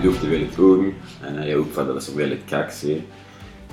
[0.00, 0.94] väldigt duktig, väldigt ung.
[1.26, 3.02] Eh, jag uppfattades som väldigt kaxig.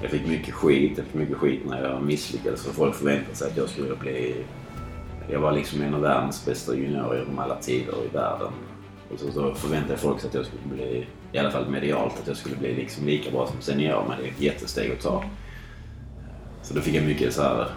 [0.01, 0.93] Jag fick mycket skit.
[0.97, 4.35] Jag fick mycket skit när jag misslyckades för folk förväntade sig att jag skulle bli...
[5.29, 8.51] Jag var liksom en av världens bästa juniorer genom alla tider i världen.
[9.13, 12.27] Och så, så förväntade folk sig att jag skulle bli, i alla fall medialt, att
[12.27, 14.05] jag skulle bli liksom lika bra som senior.
[14.09, 15.23] Men det är ett jättesteg att ta.
[16.61, 17.67] Så då fick jag mycket så här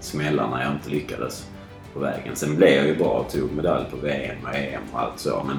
[0.00, 1.48] smällar när jag inte lyckades
[1.92, 2.36] på vägen.
[2.36, 5.44] Sen blev jag ju bra och tog medalj på VM och EM och allt så.
[5.46, 5.56] Men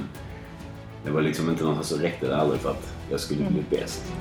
[1.06, 4.14] det var liksom inte något som räckte det aldrig för att jag skulle bli bäst.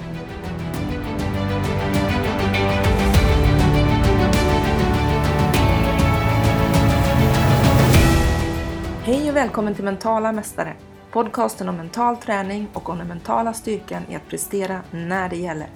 [9.03, 10.77] Hej och välkommen till Mentala Mästare.
[11.13, 15.69] Podcasten om mental träning och om den mentala styrkan i att prestera när det gäller.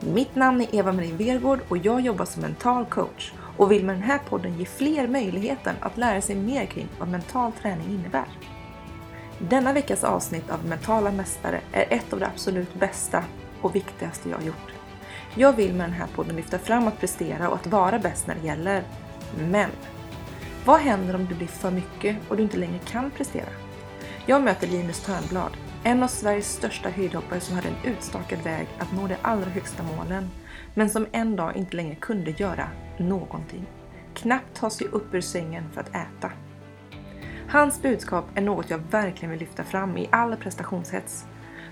[0.00, 4.02] Mitt namn är Eva-Marie Vergård och jag jobbar som mental coach och vill med den
[4.02, 8.26] här podden ge fler möjligheten att lära sig mer kring vad mental träning innebär.
[9.38, 13.24] Denna veckas avsnitt av Mentala Mästare är ett av de absolut bästa
[13.60, 14.72] och viktigaste jag har gjort.
[15.34, 18.34] Jag vill med den här podden lyfta fram att prestera och att vara bäst när
[18.34, 18.82] det gäller.
[19.38, 19.70] Men
[20.64, 23.48] vad händer om det blir för mycket och du inte längre kan prestera?
[24.26, 28.92] Jag möter Linus Törnblad, en av Sveriges största höjdhoppare som hade en utstakad väg att
[28.92, 30.30] nå de allra högsta målen,
[30.74, 32.68] men som en dag inte längre kunde göra
[32.98, 33.66] någonting.
[34.14, 36.30] Knappt ta sig upp ur sängen för att äta.
[37.52, 41.24] Hans budskap är något jag verkligen vill lyfta fram i all prestationshets.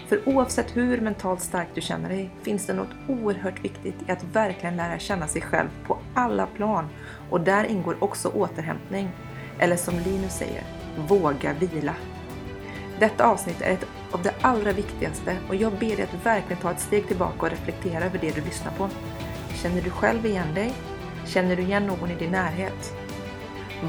[0.08, 4.24] För oavsett hur mentalt stark du känner dig finns det något oerhört viktigt i att
[4.24, 6.88] verkligen lära känna sig själv på alla plan
[7.30, 9.10] och där ingår också återhämtning.
[9.58, 10.62] Eller som Linus säger,
[11.08, 11.94] våga vila.
[12.98, 16.70] Detta avsnitt är ett av det allra viktigaste och jag ber dig att verkligen ta
[16.70, 18.88] ett steg tillbaka och reflektera över det du lyssnar på.
[19.54, 20.72] Känner du själv igen dig?
[21.26, 22.94] Känner du igen någon i din närhet?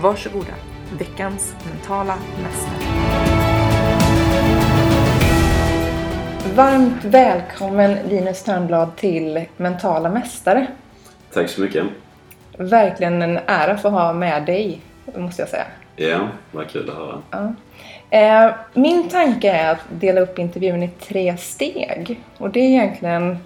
[0.01, 0.53] Varsågoda,
[0.97, 3.01] veckans mentala mästare.
[6.55, 10.67] Varmt välkommen Linus Törnblad till Mentala Mästare.
[11.33, 11.85] Tack så mycket.
[12.57, 14.81] Verkligen en ära att få ha med dig,
[15.15, 15.65] måste jag säga.
[15.95, 17.21] Ja, vad kul att höra.
[17.31, 17.53] Ja.
[18.17, 22.19] Eh, Min tanke är att dela upp intervjun i tre steg.
[22.37, 23.37] Och det är egentligen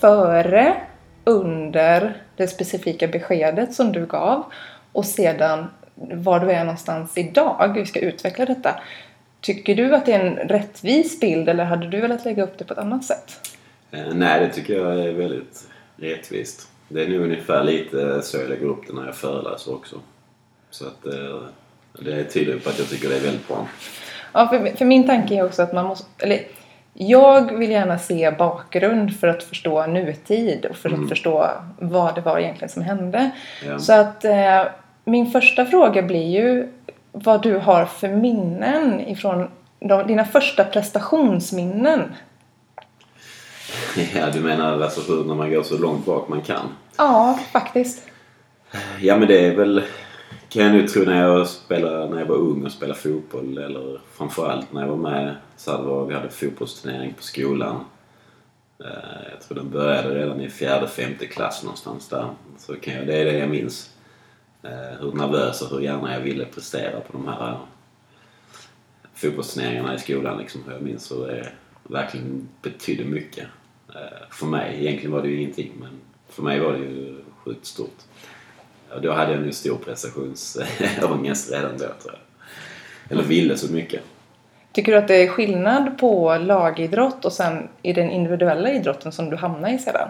[0.00, 0.74] före,
[1.24, 4.44] under det specifika beskedet som du gav
[4.92, 7.72] och sedan var du är någonstans idag.
[7.74, 8.80] Vi ska utveckla detta.
[9.40, 12.64] Tycker du att det är en rättvis bild eller hade du velat lägga upp det
[12.64, 13.50] på ett annat sätt?
[13.90, 16.68] Eh, nej, det tycker jag är väldigt rättvist.
[16.88, 19.96] Det är nog ungefär lite så jag lägger upp det när jag föreläser också.
[20.70, 21.40] Så att eh,
[22.04, 23.66] det tyder på att jag tycker det är väldigt bra.
[24.32, 26.06] Ja, för, för min tanke är också att man måste...
[26.24, 26.40] Eller,
[26.94, 31.08] jag vill gärna se bakgrund för att förstå nutid och för att Mm.
[31.08, 33.30] förstå vad det var egentligen som hände.
[33.66, 33.78] Ja.
[33.78, 34.62] Så att eh,
[35.04, 36.68] min första fråga blir ju
[37.12, 39.48] vad du har för minnen ifrån
[39.80, 42.14] de, dina första prestationsminnen.
[44.14, 46.66] Ja, du menar alltså hur, när man går så långt bak man kan?
[46.96, 48.06] Ja, faktiskt.
[49.00, 49.82] Ja, men det är väl...
[50.48, 54.00] Kan jag nu tro när jag, spelade, när jag var ung och spelade fotboll eller
[54.12, 57.84] framförallt när jag var med så hade vi, hade fotbollsturnering på skolan.
[58.80, 58.86] Eh,
[59.32, 62.26] Jag tror den började redan i fjärde, femte klass någonstans där.
[62.58, 63.90] Så kan jag, det är det jag minns.
[64.64, 67.56] Eh, Hur nervös och hur gärna jag ville prestera på de här eh,
[69.14, 70.38] fotbollsturneringarna i skolan.
[70.38, 70.60] Liksom.
[70.70, 71.48] Jag minns hur det
[71.82, 73.46] verkligen betydde mycket.
[73.88, 75.90] Eh, För mig, egentligen var det ju ingenting men
[76.28, 77.98] för mig var det ju sjukt stort.
[78.94, 82.18] Och då hade jag nog stor prestationsångest redan då tror jag.
[83.10, 84.02] Eller ville så mycket.
[84.72, 89.30] Tycker du att det är skillnad på lagidrott och sen i den individuella idrotten som
[89.30, 90.08] du hamnar i sedan?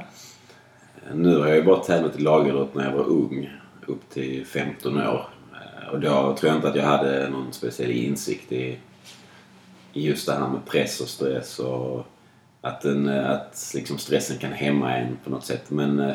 [1.14, 3.50] Nu har jag ju bara tränat i lagidrott när jag var ung,
[3.86, 5.28] upp till 15 år.
[5.52, 8.78] Eh, och då tror jag inte att jag hade någon speciell insikt i,
[9.92, 12.06] i just det här med press och stress och
[12.60, 15.70] att, den, eh, att liksom stressen kan hämma en på något sätt.
[15.70, 16.14] Men, eh,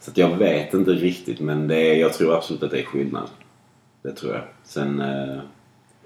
[0.00, 2.84] så att jag vet inte riktigt men det är, jag tror absolut att det är
[2.84, 3.28] skillnad.
[4.02, 4.42] Det tror jag.
[4.64, 5.02] Sen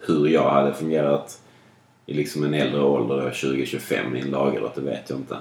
[0.07, 1.43] hur jag hade fungerat
[2.07, 5.37] i liksom en äldre ålder, 20-25 i en lagidrott, det vet jag inte.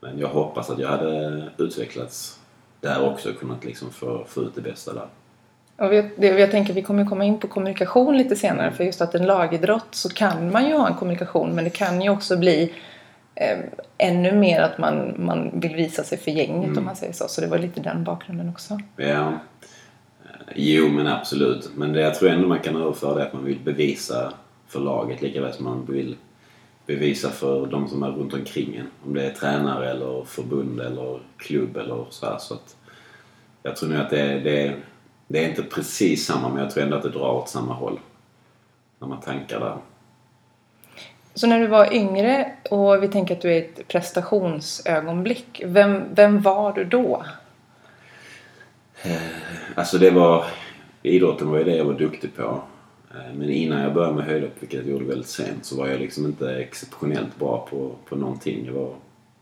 [0.00, 2.40] Men jag hoppas att jag hade utvecklats
[2.84, 5.06] där också kunnat liksom få, få ut det bästa där.
[5.76, 9.00] Och vi, det, jag tänker vi kommer komma in på kommunikation lite senare för just
[9.00, 12.36] att en lagidrott så kan man ju ha en kommunikation men det kan ju också
[12.36, 12.72] bli
[13.34, 13.58] eh,
[13.98, 17.28] ännu mer att man, man vill visa sig för gänget om man säger så.
[17.28, 18.80] Så det var lite den bakgrunden också.
[18.96, 19.32] Ja.
[20.54, 21.70] Jo, men absolut.
[21.74, 24.32] Men det, jag tror ändå man kan överföra det att man vill bevisa
[24.68, 26.16] för laget lika väl som man vill
[26.86, 28.90] bevisa för de som är runt omkring en.
[29.06, 32.38] Om det är tränare eller förbund eller klubb eller så här.
[32.38, 32.76] Så att
[33.62, 34.76] jag tror nog att det, det,
[35.28, 38.00] det är inte precis samma men jag tror ändå att det drar åt samma håll.
[38.98, 39.76] När man tankar där.
[41.34, 45.62] Så när du var yngre och vi tänker att du är i ett prestationsögonblick.
[45.64, 47.24] Vem, vem var du då?
[49.74, 50.44] Alltså det var...
[51.02, 52.62] Idrotten var ju det jag var duktig på.
[53.14, 56.00] Eh, men innan jag började med höjdhopp, vilket jag gjorde väldigt sent, så var jag
[56.00, 58.66] liksom inte exceptionellt bra på, på någonting.
[58.66, 58.94] Jag var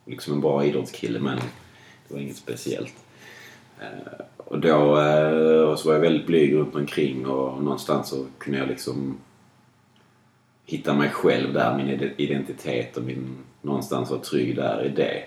[0.04, 2.94] liksom en bra idrottskille men det var inget speciellt.
[3.80, 8.26] Eh, och då eh, och så var jag väldigt blyg runt omkring och någonstans så
[8.38, 9.18] kunde jag liksom
[10.66, 15.24] hitta mig själv där, min identitet och min någonstans vara trygg där i det.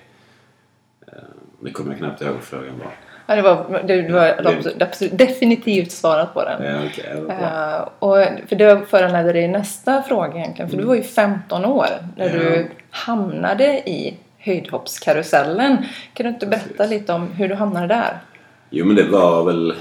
[1.60, 2.92] Nu kommer jag knappt ihåg frågan bara.
[3.28, 4.36] Ja, det var, du, du har
[4.80, 6.64] absolut, definitivt svarat på den.
[6.64, 10.70] Ja, okay, uh, och, för det föranledde dig nästa fråga egentligen.
[10.70, 10.86] För mm.
[10.86, 11.88] du var ju 15 år
[12.18, 12.34] när ja.
[12.34, 15.78] du hamnade i höjdhoppskarusellen.
[16.14, 16.90] Kan du inte berätta Precis.
[16.90, 18.20] lite om hur du hamnade där?
[18.70, 19.74] Jo men det var väl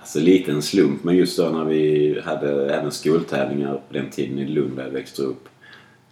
[0.00, 1.04] alltså, lite en slump.
[1.04, 4.90] Men just då när vi hade även skoltävlingar på den tiden i Lund där jag
[4.90, 5.48] växte upp.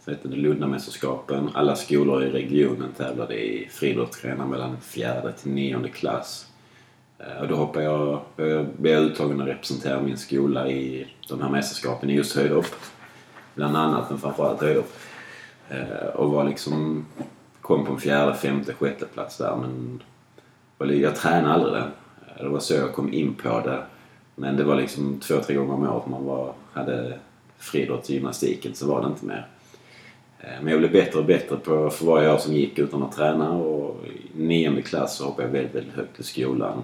[0.04, 1.50] Så hette det Lundamästerskapen.
[1.54, 6.46] Alla skolor i regionen tävlade i friidrottsgrenar mellan fjärde till nionde klass.
[7.18, 11.50] Eh, och då hoppade jag, jag blev uttagen att representera min skola i de här
[11.50, 12.74] mästerskapen i just höjdhopp.
[13.54, 14.92] Bland annat, men framförallt höjdhopp.
[15.68, 17.06] Eh, och var liksom,
[17.60, 20.02] kom på en fjärde, femte, sjätte plats där men
[20.78, 21.78] jag tränade aldrig det.
[22.36, 23.82] Eh, det var så jag kom in på det.
[24.34, 27.18] Men det var liksom två, tre gånger om året man var, hade
[27.58, 29.46] friidrott i gymnastiken så var det inte mer.
[30.62, 33.52] Men jag blev bättre och bättre på för varje år som gick utan att träna
[33.52, 36.82] och i nionde klass så hoppade jag väldigt, väldigt högt i skolan.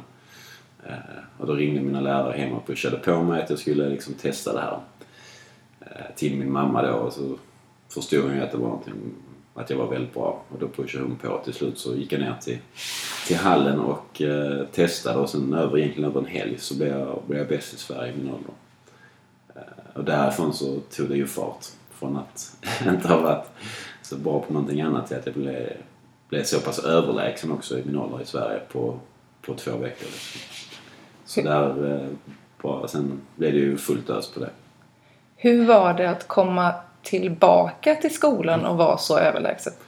[0.87, 0.95] Eh,
[1.39, 4.53] och då ringde mina lärare hem och pushade på mig att jag skulle liksom testa
[4.53, 4.81] det här.
[5.81, 7.39] Eh, till min mamma då och så
[7.89, 8.95] förstod hon ju att det var någonting,
[9.55, 10.43] att jag var väldigt bra.
[10.49, 11.41] Och då pushade hon på.
[11.45, 12.59] Till slut så gick jag ner till,
[13.27, 17.23] till hallen och eh, testade och sen över, egentligen över en helg så blev jag,
[17.27, 18.53] blev jag bäst i Sverige i min ålder.
[19.55, 21.67] Eh, och därifrån så tog det ju fart.
[21.91, 22.57] Från att
[22.89, 23.47] inte ha varit
[24.03, 25.73] så bra på någonting annat till att jag blev,
[26.29, 28.99] blev så pass överlägsen också i min ålder i Sverige på,
[29.43, 30.07] på två veckor.
[30.07, 30.70] Liksom.
[31.31, 32.09] Så där eh,
[32.63, 34.51] bara, sen blev det ju fullt ös på det.
[35.37, 39.79] Hur var det att komma tillbaka till skolan och vara så överlägset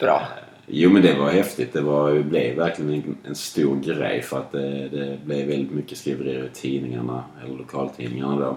[0.00, 0.22] bra?
[0.36, 1.72] Eh, jo men det var häftigt.
[1.72, 5.70] Det, var, det blev verkligen en, en stor grej för att det, det, blev väldigt
[5.70, 8.56] mycket skriverier i tidningarna, eller lokaltidningarna då.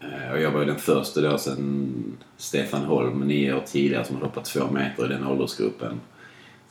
[0.00, 1.94] Eh, och jag var ju den första då sen
[2.36, 6.00] Stefan Holm, nio år tidigare, som hade hoppat två meter i den åldersgruppen.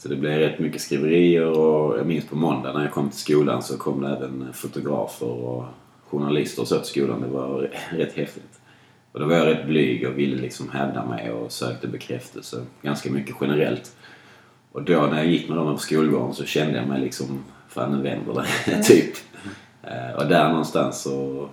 [0.03, 3.19] Så det blev rätt mycket skriverier och jag minns på måndag när jag kom till
[3.19, 5.65] skolan så kom det även fotografer och
[6.07, 7.21] journalister och så till skolan.
[7.21, 8.59] Det var rätt häftigt.
[9.11, 13.11] Och då var jag rätt blyg och ville liksom hävda mig och sökte bekräftelse ganska
[13.11, 13.95] mycket generellt.
[14.71, 17.91] Och då när jag gick med dem på skolgården så kände jag mig liksom, fan
[17.91, 18.83] nu vänder det, mm.
[18.83, 19.15] typ.
[19.83, 21.49] Eh, och där någonstans så,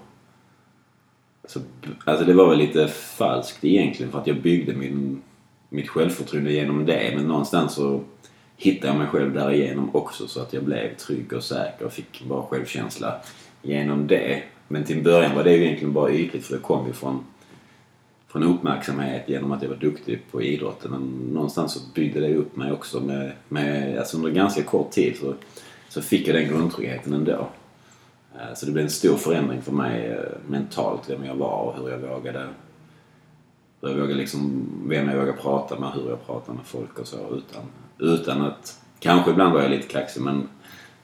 [1.44, 1.61] så...
[2.05, 5.23] Alltså det var väl lite falskt egentligen för att jag byggde min,
[5.69, 8.00] mitt självförtroende genom det men någonstans så
[8.61, 12.25] hittade jag mig själv därigenom också så att jag blev trygg och säker och fick
[12.25, 13.21] bra självkänsla
[13.62, 14.43] genom det.
[14.69, 17.25] Men till en början var det ju egentligen bara ytligt för det kom ju från,
[18.29, 20.91] från uppmärksamhet genom att jag var duktig på idrotten.
[20.91, 25.17] Men någonstans så byggde det upp mig också med, med alltså under ganska kort tid
[25.17, 25.35] så,
[25.89, 27.49] så fick jag den grundtryggheten ändå.
[28.35, 31.83] Eh, så det blev en stor förändring för mig eh, mentalt, vem jag var och
[31.83, 32.49] hur jag vågade
[33.81, 37.07] hur jag vågade liksom, vem jag vågade prata med, hur jag pratade med folk och
[37.07, 37.62] så utan,
[38.00, 38.76] utan att...
[39.00, 40.49] Kanske ibland var jag lite kaxig men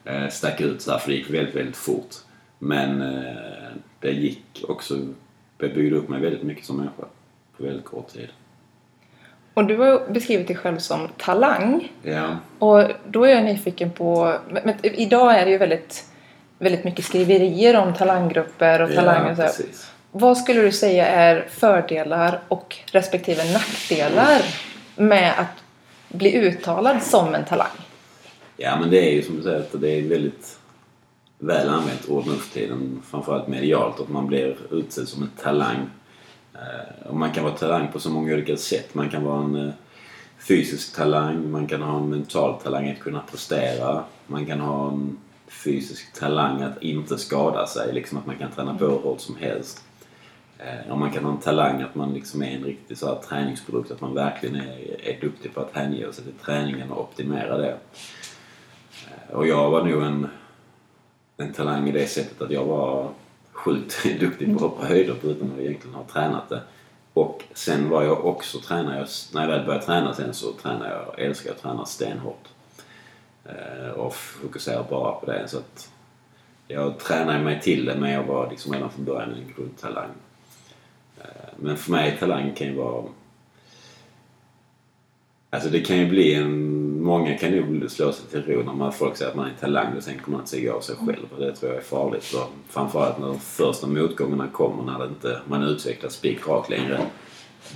[0.05, 2.15] eh, stack ut så här, för det gick väldigt, väldigt fort.
[2.59, 4.97] Men eh, det gick också...
[5.59, 7.03] Jag byggde upp mig väldigt mycket som människa
[7.57, 8.29] på väldigt kort tid.
[9.53, 11.91] Och du har beskrivit dig själv som talang.
[12.03, 12.37] Ja.
[12.59, 14.37] Och då är jag nyfiken på...
[14.49, 16.05] Men, idag är det ju väldigt,
[16.59, 19.29] väldigt mycket skriverier om talanggrupper och talanger.
[19.29, 19.91] Ja, precis.
[20.11, 24.41] Vad skulle du säga är fördelar och respektive nackdelar
[24.95, 25.63] med att
[26.09, 27.77] bli uttalad som en talang?
[28.57, 30.59] Ja men det är ju som du säger att det är väldigt
[31.39, 33.01] väl använt ord nu för tiden.
[33.05, 35.89] Framförallt medialt att man blir utsedd som en talang.
[36.53, 38.95] Eh, och man kan vara talang på så många olika sätt.
[38.95, 39.73] Man kan vara en eh,
[40.47, 44.03] fysisk talang, man kan ha en mental talang att kunna prestera.
[44.27, 48.77] Man kan ha en fysisk talang att inte skada sig, liksom att man kan träna
[48.77, 49.83] på hur hårt som helst.
[50.59, 53.21] Eh, om man kan ha en talang att man liksom är en riktig så här
[53.21, 57.57] träningsprodukt, att man verkligen är, är duktig på att hänge sig till träningen och optimera
[57.57, 57.77] det.
[59.07, 60.27] Eh, och jag var nog en,
[61.37, 63.09] en talang i det sättet att jag var
[63.51, 66.61] sjukt duktig på att hoppa höjder utan att egentligen ha tränat det.
[67.13, 71.19] Och sen var jag också tränare, när jag väl började träna sen så tränade jag,
[71.19, 72.47] älskar att träna stenhårt.
[73.45, 75.47] Eh, och fokuserar bara på det.
[75.47, 75.91] Så att
[76.67, 80.09] jag tränade mig till det men jag var liksom redan från början en grundtalang.
[81.55, 83.03] Men för mig talang kan ju vara
[85.49, 87.03] Alltså det kan ju bli en...
[87.03, 89.97] Många kan ju slå sig till ro när man, folk säger att man är talang
[89.97, 91.25] och sen kommer man inte se av sig själv.
[91.35, 92.33] Och det tror jag är farligt.
[92.33, 96.99] Och framförallt när de första motgångarna kommer när det inte, man utvecklas spikrakt längre.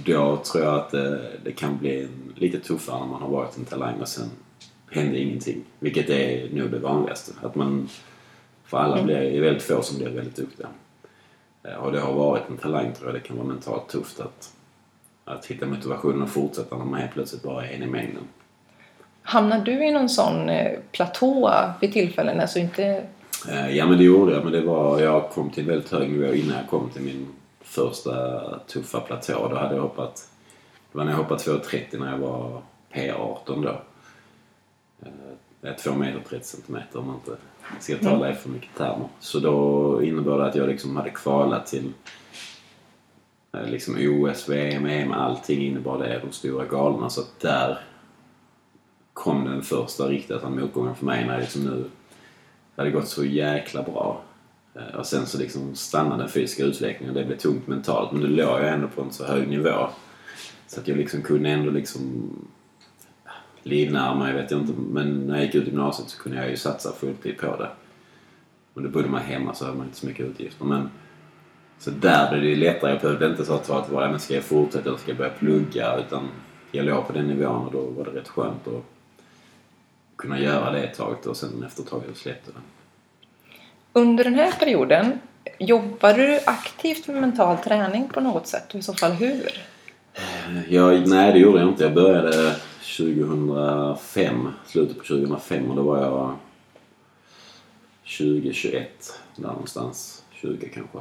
[0.05, 3.57] Då tror jag att det, det kan bli en, lite tuffare när man har varit
[3.57, 4.29] en talang och sen
[4.89, 5.63] händer ingenting.
[5.79, 7.31] Vilket är nog det vanligaste.
[7.41, 7.89] Att man,
[8.65, 10.67] för alla blir, är väldigt få som blir väldigt duktiga.
[11.63, 13.15] Eh, Och det har varit en talang tror jag.
[13.21, 14.53] Det kan vara mentalt tufft att,
[15.25, 18.23] att hitta motivationen och fortsätta när man helt plötsligt bara är en i mängden.
[19.23, 22.39] Hamnar du i någon sån eh, platå vid tillfällen?
[22.39, 22.83] Alltså inte...
[23.49, 24.43] Eh, Ja men det gjorde jag.
[24.43, 27.27] Men det var, jag kom till en väldigt hög nivå innan jag kom till min
[27.61, 29.47] första tuffa platå.
[29.49, 30.27] Då hade jag hoppat...
[30.91, 32.61] Det var när jag hoppade 2,30 när jag var
[32.93, 33.81] P18 då.
[35.63, 37.37] Eh, 2 meter 30 centimeter om man inte
[37.79, 39.07] ska tala i för mycket termer.
[39.19, 41.93] Så då innebar det att jag liksom hade kvalat till
[43.53, 46.21] eh, liksom OS, VM, EM, allting innebar det.
[46.23, 47.09] De stora galorna.
[47.09, 47.79] Så att där
[49.13, 51.89] kom den första riktiga motgången för mig när jag liksom nu
[52.75, 54.21] det hade gått så jäkla bra.
[54.75, 57.15] Eh, och sen så liksom stannade den fysiska utvecklingen.
[57.15, 58.11] Det blev tungt mentalt.
[58.11, 59.89] Men nu låg jag ändå på en så hög nivå.
[60.67, 62.31] Så att jag liksom kunde ändå liksom
[63.63, 64.73] livnära mig, vet jag inte.
[64.73, 67.69] Men när jag gick ut gymnasiet så kunde jag ju satsa fulltid på det.
[68.73, 70.65] Och då bodde man hemma så hade man inte så mycket utgifter.
[70.65, 70.89] Men
[71.79, 72.91] så där blev det ju lättare.
[72.91, 75.31] Jag behövde inte så att det var, men ska jag fortsätta eller ska jag börja
[75.31, 75.97] plugga?
[75.97, 76.27] Utan
[76.71, 78.83] jag låg på den nivån och då var det rätt skönt att
[80.15, 82.59] kunna göra det ett tag och sen efter ett tag släppte det.
[83.93, 85.19] Under den här perioden,
[85.59, 88.73] jobbar du aktivt med mental träning på något sätt?
[88.73, 89.51] Och i så fall hur?
[90.69, 91.83] Jag, nej, det gjorde jag inte.
[91.83, 96.35] Jag började 2005, slutet på 2005 och då var jag
[98.03, 100.23] 20, 21 där någonstans.
[100.31, 100.97] 20 kanske.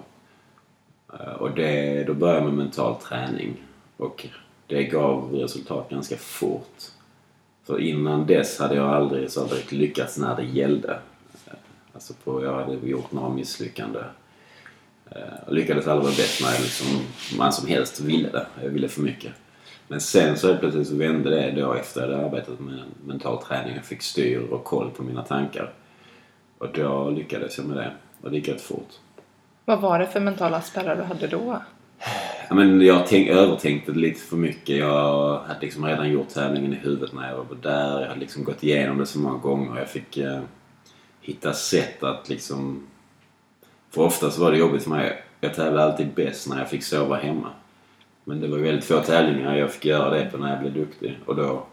[1.12, 3.56] Eh, och det, då började jag med mental träning
[3.96, 4.26] och
[4.66, 6.82] det gav resultat ganska fort.
[7.64, 10.98] För innan dess hade jag aldrig så direkt lyckats när det gällde.
[11.46, 11.52] Eh,
[11.94, 14.04] alltså på, jag hade gjort några misslyckanden.
[15.10, 16.86] Jag eh, lyckades aldrig vara bäst när jag liksom,
[17.38, 18.46] man som helst ville det.
[18.62, 19.32] Jag ville för mycket.
[19.90, 23.42] Men sen så helt plötsligt så vände det då efter jag hade arbetat med mental
[23.42, 23.74] träning.
[23.74, 25.72] Jag fick styr och koll på mina tankar.
[26.58, 27.92] Och då lyckades jag med det.
[28.22, 28.88] Och det gick rätt fort.
[29.64, 31.62] Vad var det för mentala spärrar du hade då?
[32.48, 34.76] Ja, men jag tänk, övertänkte lite för mycket.
[34.76, 38.00] Jag hade liksom redan gjort tävlingen i huvudet när jag var där.
[38.00, 39.78] Jag hade liksom gått igenom det så många gånger.
[39.78, 40.40] Jag fick eh,
[41.20, 42.86] hitta sätt att liksom...
[43.90, 45.22] För oftast var det jobbigt för mig.
[45.40, 47.48] Jag tävlade alltid bäst när jag fick sova hemma.
[48.30, 50.74] Men det var ju väldigt få tävlingar jag fick göra det på när jag blev
[50.74, 51.18] duktig.
[51.26, 51.66] Och då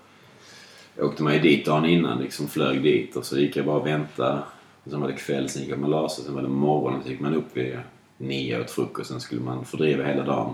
[1.02, 3.88] åkte man ju dit dagen innan, liksom flög dit och så gick jag bara och
[3.88, 4.40] väntade.
[4.84, 6.24] Och sen var det kväll, sen gick jag och la sig.
[6.26, 7.80] Sen var det morgon, så gick man upp vid
[8.18, 9.10] nio åt frukost.
[9.10, 10.54] Sen skulle man fördriva hela dagen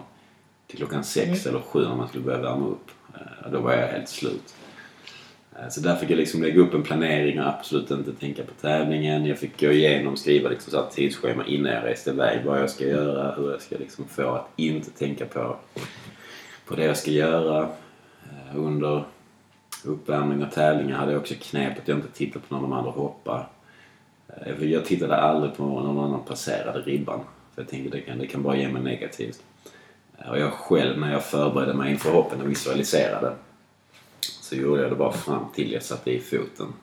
[0.67, 2.87] till klockan sex eller sju när man skulle börja värma upp.
[3.13, 4.55] Eh, Då var jag helt slut.
[5.59, 8.53] Eh, så där fick jag liksom lägga upp en planering och absolut inte tänka på
[8.61, 9.25] tävlingen.
[9.25, 12.45] Jag fick gå igenom, skriva liksom så tidsschema innan jag reste iväg.
[12.45, 15.55] Vad jag ska göra, hur jag ska liksom få att inte tänka på,
[16.65, 17.69] på det jag ska göra.
[18.23, 19.03] Eh, under
[19.83, 22.91] uppvärmning och tävlingar hade jag också knep att jag inte tittade på när de andra
[22.91, 23.45] hoppade.
[24.27, 27.19] Eh, jag tittade aldrig på när någon annan passerade ribban.
[27.55, 29.43] För jag tänkte det kan, det kan bara ge mig negativt.
[30.29, 33.33] Och jag själv när jag förberedde mig inför hoppen och visualiserade
[34.53, 36.73] så gjorde jag det bara fram till jag satte i foten.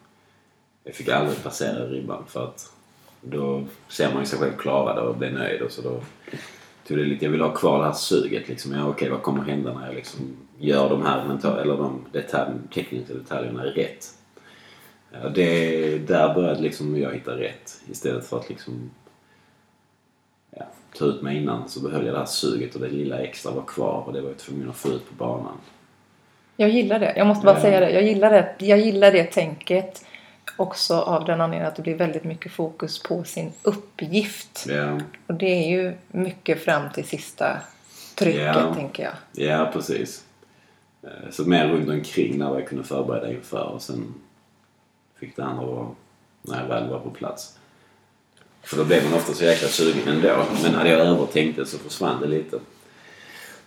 [0.85, 2.73] Jag fick aldrig passera ribban för att
[3.21, 6.00] då ser man ju sig själv klara det och blir nöjd och så då
[6.87, 8.73] tog det lite, jag ville ha kvar det här suget liksom.
[8.73, 12.55] Ja okej, vad kommer hända när jag liksom gör de här mental, eller de detalj,
[12.75, 14.15] tekniska detaljerna rätt?
[15.12, 18.91] Ja, det, där började liksom jag hitta rätt istället för att liksom
[20.50, 20.65] ja,
[20.99, 23.65] ta ut mig innan så behöll jag det här suget och det lilla extra var
[23.65, 25.57] kvar och det var jag tvungen att få ut på banan.
[26.61, 27.12] Jag gillar det.
[27.17, 27.62] Jag måste bara Ja.
[27.62, 27.90] säga det.
[27.90, 28.55] Jag gillar det.
[28.67, 30.05] Jag gillar det tänket.
[30.57, 34.67] Också av den anledningen att det blir väldigt mycket fokus på sin uppgift.
[34.69, 37.57] Ja, Och det är ju mycket fram till sista
[38.14, 38.75] trycket, Ja.
[38.75, 39.12] tänker jag.
[39.49, 40.25] ja precis.
[41.02, 44.14] Eh, Så mer runt omkring när jag kunde förbereda inför och sen
[45.21, 45.88] fick det andra vara
[46.43, 47.59] när jag väl var på plats.
[48.62, 50.45] För då blev man ofta så jäkla sugen ändå.
[50.62, 52.59] Men hade jag övertänkt det så försvann det lite.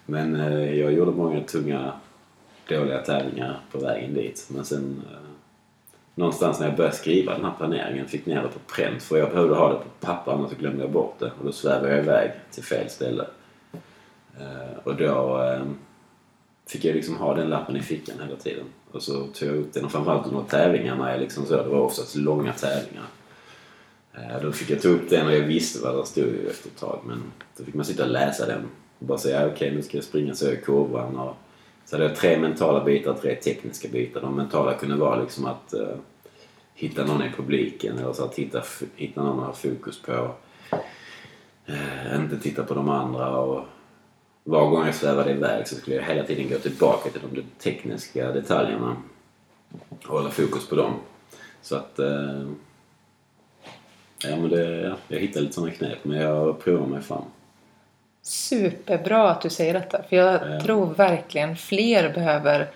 [0.06, 1.94] Men eh, jag gjorde många tunga,
[2.78, 4.48] dåliga tävlingar på vägen dit.
[4.50, 5.18] Men sen eh,
[6.16, 9.04] någonstans när jag började skriva den här planeringen fick ner det på pränt.
[9.04, 11.32] För jag behövde ha det på papper annars så glömde jag bort det.
[11.40, 13.26] Och då svävade jag iväg till fel ställe.
[14.40, 15.64] Eh, och då eh,
[16.68, 18.66] fick jag liksom ha den lappen i fickan hela tiden.
[18.92, 22.16] Och så tog jag ut den och framförallt under tävlingarna liksom så, det var oftast
[22.16, 23.06] långa tävlingar.
[24.14, 26.80] Eh, då fick jag ta upp den och jag visste vad det stod efter ett
[26.80, 27.24] tag men
[27.58, 28.62] då fick man sitta och läsa den
[29.00, 31.36] och bara säga okej nu ska jag springa så i kurvan och
[31.86, 34.22] så det är tre mentala bitar, tre tekniska bitar.
[34.22, 35.88] De mentala kunde vara liksom att uh,
[36.74, 38.64] hitta någon i publiken eller så att hitta,
[38.96, 40.36] hitta någon att ha fokus på.
[41.70, 43.66] Uh, inte titta på de andra och
[44.44, 48.32] var gång jag svävade iväg så skulle jag hela tiden gå tillbaka till de tekniska
[48.32, 48.96] detaljerna
[49.90, 50.94] och hålla fokus på dem.
[51.62, 52.00] Så att...
[52.00, 52.50] Uh,
[54.24, 57.24] ja men det, jag hittade lite sådana knep men jag provar mig fram.
[58.24, 60.04] Superbra att du säger detta.
[60.10, 60.62] För jag ja.
[60.62, 62.68] tror verkligen fler behöver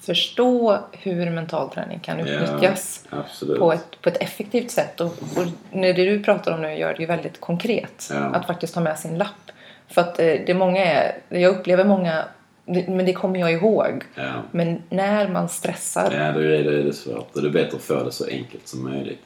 [0.00, 3.24] förstå hur mental träning kan utnyttjas ja,
[3.58, 5.00] på, ett, på ett effektivt sätt.
[5.00, 8.10] Och, och det du pratar om nu gör det ju väldigt konkret.
[8.12, 8.16] Ja.
[8.16, 9.50] Att faktiskt ta med sin lapp.
[9.88, 12.24] För att eh, det många är, jag upplever många
[12.66, 14.04] men det kommer jag ihåg.
[14.14, 14.42] Ja.
[14.50, 16.12] Men när man stressar.
[16.12, 17.30] Ja, då är det, det svårt.
[17.34, 19.22] Och det är bättre att få det så enkelt som möjligt.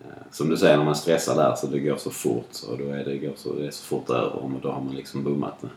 [0.00, 2.84] Eh, som du säger, när man stressar där så det går så fort och då
[2.84, 5.60] är det, går så, det är så fort över och då har man liksom bommat
[5.60, 5.68] det.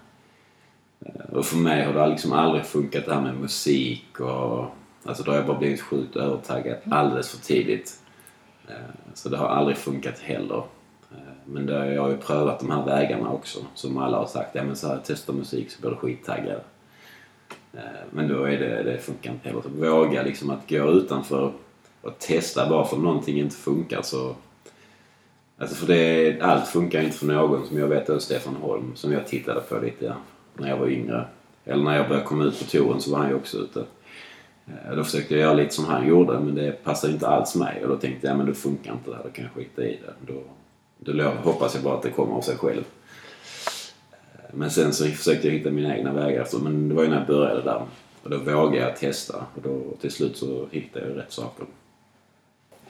[1.06, 4.66] Eh, och för mig har det liksom aldrig funkat det här med musik och...
[5.04, 8.00] Alltså då har jag bara blivit sjukt övertaggad alldeles för tidigt.
[8.68, 8.74] Eh,
[9.14, 10.64] så det har aldrig funkat heller.
[11.46, 14.64] Men det, jag har ju prövat de här vägarna också som alla har sagt, ja
[14.64, 16.62] men så här, testa musik så blir du skittaggad.
[18.12, 19.62] Men då är det, det funkar inte heller.
[19.62, 21.52] Så våga liksom att gå utanför
[22.02, 24.36] och testa bara för någonting inte funkar så...
[25.58, 27.68] Alltså för det, allt funkar inte för någon.
[27.68, 30.14] Som jag vet är Stefan Holm som jag tittade på lite
[30.54, 31.26] när jag var yngre.
[31.66, 33.84] Eller när jag började komma ut på touren så var han ju också ute.
[34.68, 37.84] Eh, då försökte jag göra lite som han gjorde men det passade inte alls mig.
[37.84, 40.00] Och då tänkte jag men det funkar inte det här, då kan jag skita i
[40.06, 40.34] det.
[40.34, 40.44] Då,
[41.14, 42.84] då hoppas jag bara att det kommer av sig själv.
[44.12, 46.58] Eh, men sen så försökte jag hitta mina egna vägar efter.
[46.58, 47.86] Men det var ju när jag började där.
[48.24, 49.46] Och då vågade jag testa.
[49.56, 51.66] Och då till slut så hittade jag rätt saker.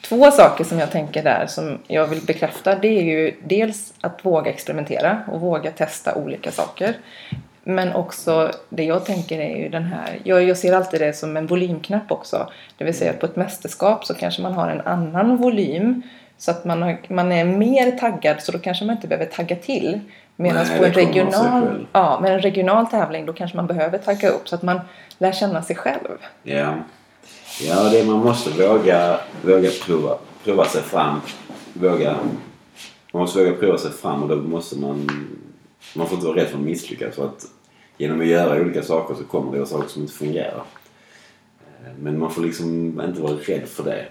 [0.01, 4.25] Två saker som jag tänker där som jag vill bekräfta det är ju dels att
[4.25, 6.95] våga experimentera och våga testa olika saker.
[7.63, 11.37] Men också det jag tänker är ju den här, jag, jag ser alltid det som
[11.37, 12.51] en volymknapp också.
[12.77, 16.01] Det vill säga att på ett mästerskap så kanske man har en annan volym
[16.37, 19.55] så att man, har, man är mer taggad så då kanske man inte behöver tagga
[19.55, 19.99] till.
[20.35, 24.49] Medan på en regional, ja, med en regional tävling då kanske man behöver tagga upp
[24.49, 24.79] så att man
[25.17, 26.17] lär känna sig själv.
[26.43, 26.73] Ja.
[27.67, 31.19] Ja, det man måste våga, våga prova, prova sig fram.
[31.73, 32.17] Våga,
[33.13, 35.09] man måste våga prova sig fram och då måste man...
[35.95, 37.45] Man får inte vara rädd för att misslyckas för att
[37.97, 40.63] genom att göra olika saker så kommer det saker som inte fungerar.
[41.59, 44.05] Eh, men man får liksom inte vara rädd för det.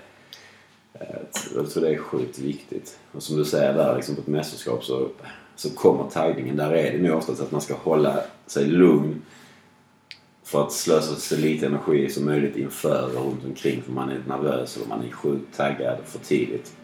[0.94, 1.06] Eh,
[1.54, 2.98] Jag tror det är sjukt viktigt.
[3.12, 5.08] Och som du säger där liksom på ett mästerskap så,
[5.56, 6.56] så kommer taggningen.
[6.56, 9.22] Där är det nog oftast att man ska hålla sig lugn
[10.50, 14.22] för att slösa så lite energi som möjligt inför och runt omkring för man är
[14.28, 16.76] nervös eller man är sjukt taggad för tidigt.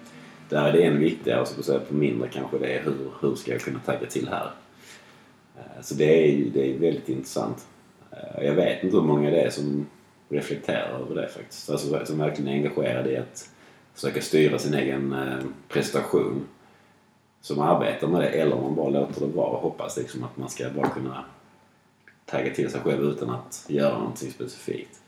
[0.48, 3.52] Där är det än viktigare, så säga, på mindre kanske det är hur, hur ska
[3.52, 4.50] jag kunna tagga till här?
[5.56, 7.66] Eh, så det är, det är väldigt intressant.
[8.10, 9.86] Eh, jag vet inte hur många det är som
[10.28, 11.70] reflekterar över det faktiskt.
[11.70, 13.50] Alltså som verkligen är engagerade i att
[13.94, 16.46] försöka styra sin egen eh, prestation.
[17.40, 20.36] Som arbetar med det eller om man bara låter det vara och hoppas liksom att
[20.36, 21.24] man ska bara kunna
[22.26, 25.00] tagga till sig själv utan att göra någonting specifikt.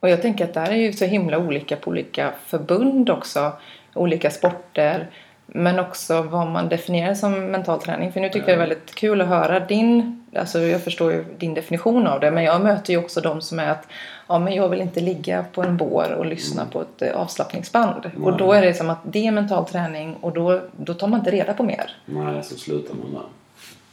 [0.00, 3.52] Och jag tänker att det här är ju så himla olika på olika förbund också.
[3.94, 5.10] Olika sporter.
[5.46, 8.12] Men också vad man definierar som mental träning.
[8.12, 11.24] För nu tycker jag det är väldigt kul att höra din, alltså jag förstår ju
[11.38, 12.30] din definition av det.
[12.30, 13.88] Men jag möter ju också de som är att
[14.28, 16.72] ja men jag vill inte ligga på en bår och lyssna mm.
[16.72, 18.10] på ett eh, avslappningsband.
[18.16, 18.24] Nej.
[18.24, 21.18] Och då är det som att det är mental träning och då, då tar man
[21.18, 21.96] inte reda på mer.
[22.04, 23.22] Nej, så slutar man där.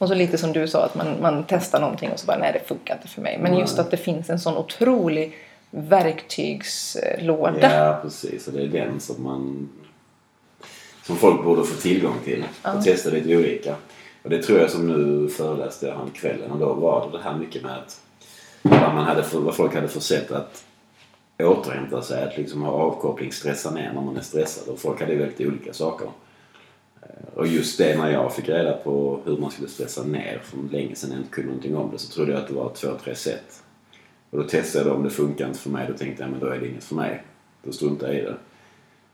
[0.02, 2.54] Och så lite som du sa att man, man testar någonting och så bara nej
[2.54, 3.40] det funkar inte för mig.
[3.42, 5.34] Men just att det finns en sån otrolig
[5.70, 7.76] verktygslåda.
[7.76, 9.70] Ja precis och det är den som man
[11.04, 12.82] som folk borde få tillgång till och ja.
[12.82, 13.76] testa lite olika.
[14.24, 17.38] Och det tror jag som nu föreläste jag han kvällen och då var det här
[17.38, 18.02] mycket med att
[18.62, 20.64] vad, man hade för, vad folk hade försett att
[21.40, 25.16] återhämta sig, att liksom ha avkoppling, stressa ner när man är stressad och folk hade
[25.16, 26.08] väldigt olika saker.
[27.02, 30.58] Eh, och just det när jag fick reda på hur man skulle stressa ner för
[30.72, 32.88] länge sedan jag inte kunde någonting om det så trodde jag att det var två,
[33.04, 33.64] tre sätt.
[34.30, 35.88] Och då testade jag det om det funkar inte för mig.
[35.88, 37.24] Då tänkte jag men då är det inget för mig.
[37.64, 38.36] Då struntar jag i det.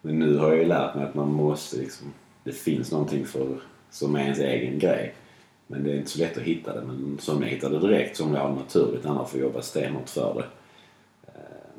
[0.02, 2.14] Men nu har jag ju lärt mig att man måste liksom...
[2.44, 3.60] Det finns någonting för,
[3.92, 5.16] som är ens egen grej.
[5.68, 6.82] Men det är inte så lätt att hitta det.
[6.82, 10.46] Men som jag hittade direkt, som jag har naturligt, andra får jobba stenhårt för det.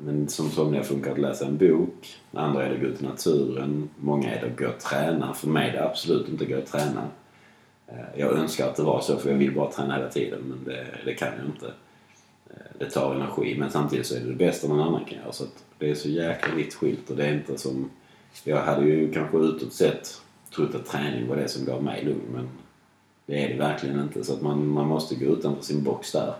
[0.03, 2.15] Men som somliga funkar att läsa en bok.
[2.33, 3.89] Andra är det att gå ut i naturen.
[3.99, 5.33] Många är det att gå och träna.
[5.33, 7.07] För mig är det absolut inte att gå och träna.
[7.87, 10.63] Eh, jag önskar att det var så för jag vill bara träna hela tiden men
[10.63, 11.67] det, det kan jag inte.
[12.49, 15.31] Eh, det tar energi men samtidigt så är det det bästa någon annan kan göra.
[15.31, 15.43] Så
[15.77, 17.89] det är så jäkla vitt skilt och det är inte som...
[18.43, 20.21] Jag hade ju kanske utåt sett
[20.55, 22.49] trott att träning var det som gav mig lugn men
[23.25, 24.23] det är det verkligen inte.
[24.23, 26.33] Så att man, man måste gå utanför sin box där.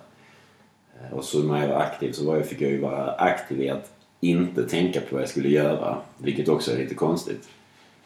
[1.02, 3.62] Eh, och så när jag var aktiv så var jag, fick jag ju vara aktiv
[3.62, 5.98] i att inte tänka på vad jag skulle göra.
[6.18, 7.50] Vilket också är lite konstigt.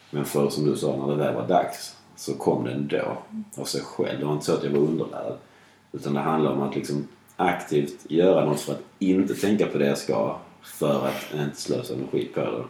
[0.09, 3.17] Men för som du sa, när det väl var dags så kom det ändå
[3.57, 4.19] av sig själv.
[4.19, 5.33] Det var inte så att jag var underlärd.
[5.91, 9.87] Utan det handlar om att liksom aktivt göra något för att inte tänka på det
[9.87, 10.37] jag ska.
[10.61, 12.63] För att inte slösa energi på det.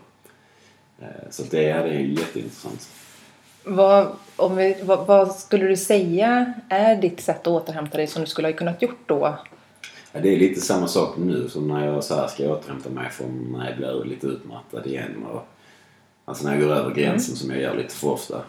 [1.05, 2.89] Eh, så det, ja, det är jätteintressant.
[3.63, 8.21] Vad, om vi, vad, vad skulle du säga är ditt sätt att återhämta dig som
[8.21, 9.37] du skulle ha kunnat gjort då?
[10.15, 13.09] Ja, det är lite samma sak nu som när jag så här ska återhämta mig
[13.09, 15.25] från när jag blir lite utmattad igen.
[15.31, 15.47] Och,
[16.25, 18.41] alltså när jag går över gränsen som jag gör lite för ofta.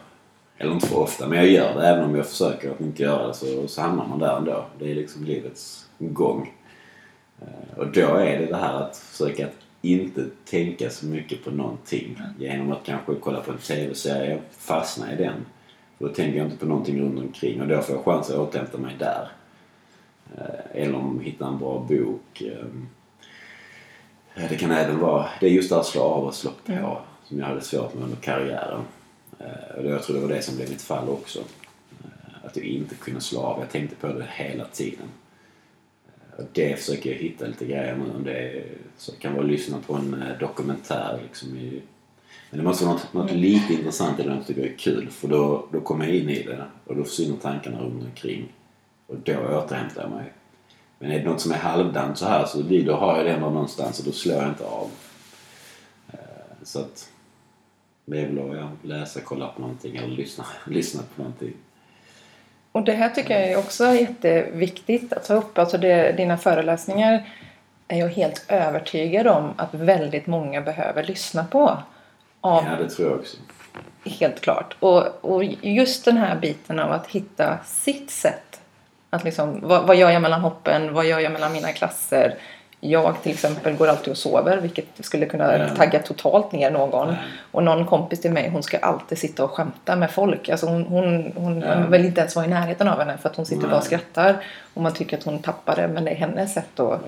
[0.59, 1.87] Eller inte för ofta, men jag gör det.
[1.88, 4.64] Även om jag försöker att inte göra det så, så hamnar man där ändå.
[4.79, 6.53] Det är liksom livets gång.
[7.40, 11.50] Eh, Och då är det det här att försöka att inte tänka så mycket på
[11.50, 12.20] någonting.
[12.38, 15.35] Genom att kanske kolla på en TV-serie, fastna i den.
[15.98, 18.79] Då tänker jag inte på någonting runt omkring och då får jag chans att återhämta
[18.79, 19.29] mig där.
[20.38, 22.42] Eh, eller om hitta en bra bok.
[22.42, 22.66] Eh,
[24.49, 27.38] det kan även vara, det är just det här slå av och slå på som
[27.38, 28.83] jag hade svårt med under karriären.
[29.38, 31.40] Eh, och jag tror det var det som blev mitt fall också.
[32.42, 33.61] Att jag inte kunde slå av.
[33.61, 35.07] Jag tänkte på det hela tiden.
[36.37, 38.16] Och det försöker jag hitta lite grejer nu.
[38.16, 38.64] Om det är,
[38.97, 41.83] så det kan vara att lyssna på en dokumentär liksom i,
[42.51, 45.11] men det måste vara något, något lite intressant i det jag tycker är kul.
[45.11, 48.53] För då, då kommer jag in i det och då försvinner tankarna runt omkring.
[49.06, 50.32] Och då återhämtar jag mig.
[50.98, 53.50] Men är det något som är halvdant så här så då har jag det ändå
[53.50, 54.90] någonstans och då slår jag inte av.
[56.12, 56.18] Eh,
[56.62, 57.10] Så att
[58.04, 61.52] det är väl att läsa, kolla på någonting eller lyssna, lyssna på någonting.
[62.72, 65.58] Och det här tycker jag är också jätteviktigt att ta upp.
[65.58, 67.28] Alltså det, dina föreläsningar
[67.88, 71.78] är jag helt övertygad om att väldigt många behöver lyssna på.
[72.40, 73.36] Av, Ja, det tror jag också.
[74.04, 74.76] Helt klart.
[74.80, 78.53] Och, och just den här biten av att hitta sitt sätt.
[79.14, 80.94] Att liksom, vad, vad gör jag mellan hoppen?
[80.94, 82.35] Vad gör jag mellan mina klasser?
[82.81, 85.68] Jag till exempel går alltid och sover vilket skulle kunna Ja.
[85.68, 87.09] tagga totalt ner någon.
[87.09, 87.14] Ja.
[87.50, 90.48] Och någon kompis till mig hon ska alltid sitta och skämta med folk.
[90.48, 93.37] Alltså hon, hon, hon man vill inte ens vara i närheten av henne för att
[93.37, 94.44] hon sitter bara och skrattar.
[94.74, 97.00] Och man tycker att hon tappar det men det är hennes sätt att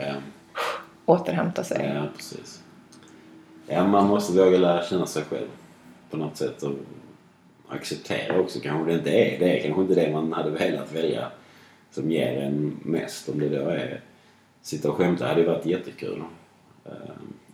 [1.07, 1.93] återhämta sig.
[1.95, 2.61] ja precis.
[3.69, 5.47] Ja, man måste våga lära känna sig själv
[6.11, 6.73] på något sätt och
[7.69, 8.59] acceptera också.
[8.63, 9.59] Kanske det inte är det.
[9.61, 11.27] Kanske inte det man hade velat välja
[11.97, 13.29] som ger en mest.
[13.29, 14.01] Om det då är
[14.63, 16.23] sitta och skämta hade ju varit jättekul.
[16.85, 16.93] Eh,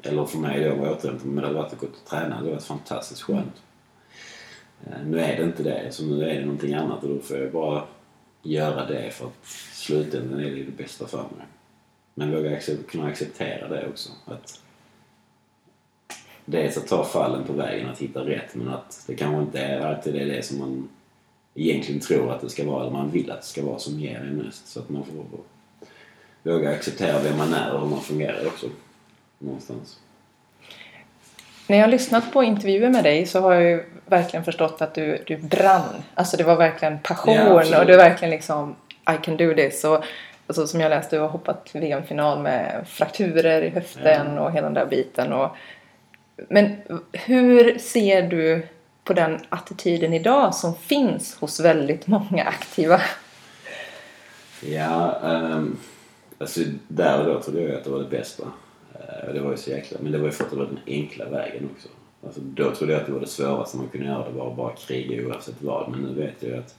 [0.02, 2.28] eller för mig då att återhämta mig, men det hade varit att gå och träna.
[2.28, 3.62] Det hade varit fantastiskt skönt.
[4.87, 7.38] Eh, nu är det inte det, så nu är det någonting annat och då får
[7.38, 7.85] jag bara
[8.42, 11.46] göra det för att slutändan är det det bästa för mig.
[12.14, 14.11] Men våga accept, kunna acceptera det också.
[14.24, 14.61] Att
[16.44, 19.81] dels att ta fallen på vägen, att hitta rätt, men att det kanske inte är
[19.81, 20.88] alltid är det som man
[21.55, 24.17] egentligen tror att det ska vara, eller man vill att det ska vara, som ger
[24.17, 24.69] en mest.
[24.69, 25.25] Så att man får
[26.43, 28.67] våga acceptera vem man är och hur man fungerar också.
[29.38, 29.99] Någonstans.
[31.67, 34.95] När jag har lyssnat på intervjuer med dig så har jag ju verkligen förstått att
[34.95, 36.03] du, du brann.
[36.15, 38.77] Alltså det var verkligen passion Ja, och du verkligen liksom
[39.15, 39.85] I can do this.
[39.85, 40.05] Och,
[40.47, 44.75] alltså som jag läste, du har hoppat VM-final med frakturer i höften och hela den
[44.75, 45.33] där biten.
[45.33, 45.57] Och,
[46.49, 46.77] men
[47.12, 48.67] hur ser du
[49.05, 53.01] på den attityden idag som finns hos väldigt många aktiva?
[54.67, 55.77] Ja, um,
[56.38, 58.43] alltså där och då trodde jag att det var det bästa.
[58.43, 60.81] Uh, det var ju så jäkla, men det var ju för att det var den
[60.87, 61.88] enkla vägen också.
[62.25, 64.57] Alltså, då trodde jag att det var det svåraste man kunde göra, det var att
[64.57, 65.91] bara kriga oavsett vad.
[65.91, 66.75] Men nu vet jag ju att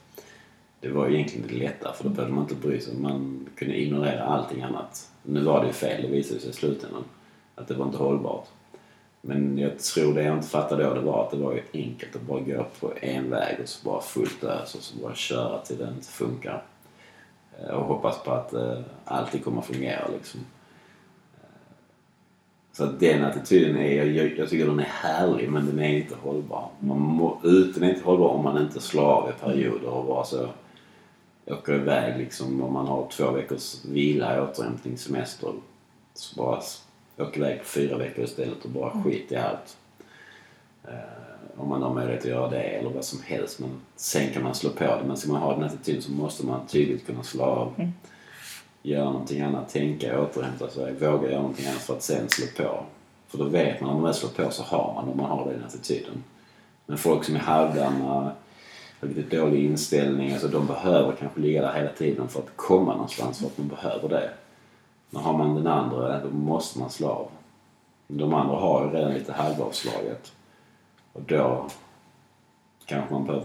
[0.80, 2.94] det var egentligen det lätta för då behövde man inte bry sig.
[2.96, 5.10] Man kunde ignorera allting annat.
[5.22, 7.04] Nu var det ju fel, det visade sig i slutändan.
[7.54, 8.48] Att det var inte hållbart.
[9.26, 12.16] Men jag tror det jag inte fattade då, det var att det var ju enkelt
[12.16, 15.58] att bara gå på en väg och så bara fullt ös och så bara köra
[15.58, 16.62] till den inte funkar.
[17.58, 20.40] Eh, och hoppas på att eh, alltid kommer att fungera liksom.
[21.34, 21.48] Eh,
[22.72, 26.14] så att den attityden är, jag, jag tycker den är härlig men den är inte
[26.22, 26.68] hållbar.
[26.78, 30.04] Man må, ut, den är inte hållbar om man inte slår av i perioder och
[30.04, 30.48] bara så
[31.46, 35.52] åker iväg liksom om man har två veckors vila, återhämtning, semester.
[36.14, 36.60] Så bara
[37.18, 39.76] åker iväg på fyra veckor istället och bara skit i allt.
[40.88, 41.24] Eh,
[41.56, 43.60] om man har möjlighet att göra det eller vad som helst.
[43.60, 45.02] Men sen kan man slå på det.
[45.06, 47.74] Men ska man ha den attityden så måste man tydligt kunna slå av.
[48.82, 52.84] Göra någonting annat, tänka, återhämta sig, våga göra någonting annat för att sen slå på.
[53.28, 55.52] För då vet man, om man väl slår på så har man om man har
[55.52, 56.24] den attityden.
[56.86, 58.32] Men folk som är halvdana,
[59.00, 62.92] har lite dålig inställning, alltså de behöver kanske ligga där hela tiden för att komma
[62.92, 64.30] någonstans för att man behöver det.
[65.14, 67.28] Men har man den andra, då måste man slå av.
[68.08, 70.32] De andra har ju redan lite halvavslaget.
[71.12, 71.66] Och då
[72.86, 73.44] kanske man behöver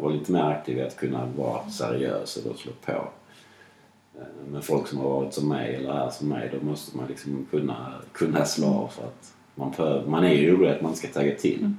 [0.00, 2.92] vara lite mer aktiv i att kunna vara seriös och då slå på.
[2.92, 7.06] Eh, Men folk som har varit som mig eller är som mig, då måste man
[7.08, 10.96] liksom kunna, kunna slå av för att man, behöver, man är ju orolig att man
[10.96, 11.72] ska tagga till.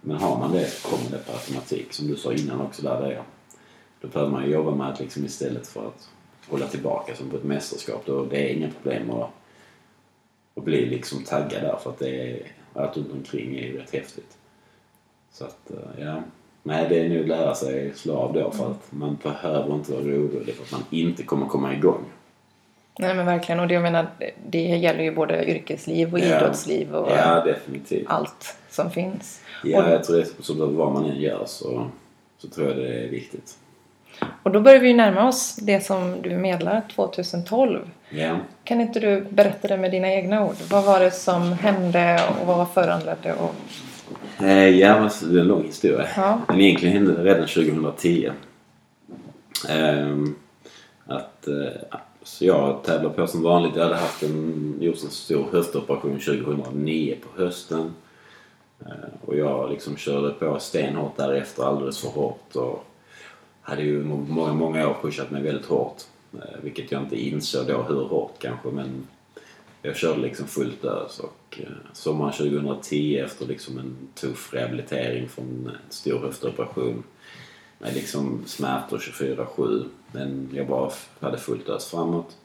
[0.00, 1.92] Men har man det så kommer det på automatik.
[1.92, 3.22] Som du sa innan också där det är.
[4.00, 6.08] Då behöver man jobba med att liksom istället för att
[6.50, 8.02] hålla tillbaka som på ett mästerskap.
[8.06, 9.30] Då det är inga problem att,
[10.56, 12.38] att bli liksom taggad där för att det är,
[12.74, 14.36] allt runt omkring är ju rätt häftigt.
[15.32, 16.22] Så att, eh, ja.
[16.62, 19.92] Nej, det är nog att lära sig slå av då för att man behöver inte
[19.92, 22.04] vara orolig för att man inte kommer komma igång.
[22.98, 24.06] Nej men verkligen och det jag menar
[24.48, 26.24] det gäller ju både yrkesliv och Ja.
[26.36, 27.54] idrottsliv och Ja,
[28.06, 29.40] allt som finns.
[29.64, 31.90] Ja, Och- jag tror det så vad man än gör så,
[32.38, 33.58] så tror jag det är viktigt.
[34.42, 37.80] Och då börjar vi ju närma oss det som du medlar 2012.
[38.10, 38.38] Ja.
[38.64, 40.56] Kan inte du berätta det med dina egna ord?
[40.70, 43.34] Vad var det som hände och vad var föranledde?
[43.34, 43.54] Och...
[44.44, 46.08] Eh, ja, alltså, det är en lång historia.
[46.16, 46.40] Ja.
[46.48, 48.30] Men egentligen hände det redan 2010.
[49.68, 50.34] Ehm,
[51.06, 53.76] att, eh, så jag tävlade på som vanligt.
[53.76, 57.94] Jag hade haft en, gjort en stor höftoperation 2009 på hösten.
[58.80, 62.56] Eh, och jag liksom körde på stenhårt därefter, alldeles för hårt.
[62.56, 62.86] Och
[63.64, 66.02] hade ju många, många år pushat mig väldigt hårt.
[66.32, 69.06] Eh, vilket jag inte insåg då hur hårt kanske, men
[69.82, 75.70] jag körde liksom fullt ös och eh, sommaren 2010 efter liksom en tuff rehabilitering från
[75.74, 77.02] en stor höftoperation
[77.78, 82.36] med liksom smärtor 24-7 men jag bara hade fullt ös framåt.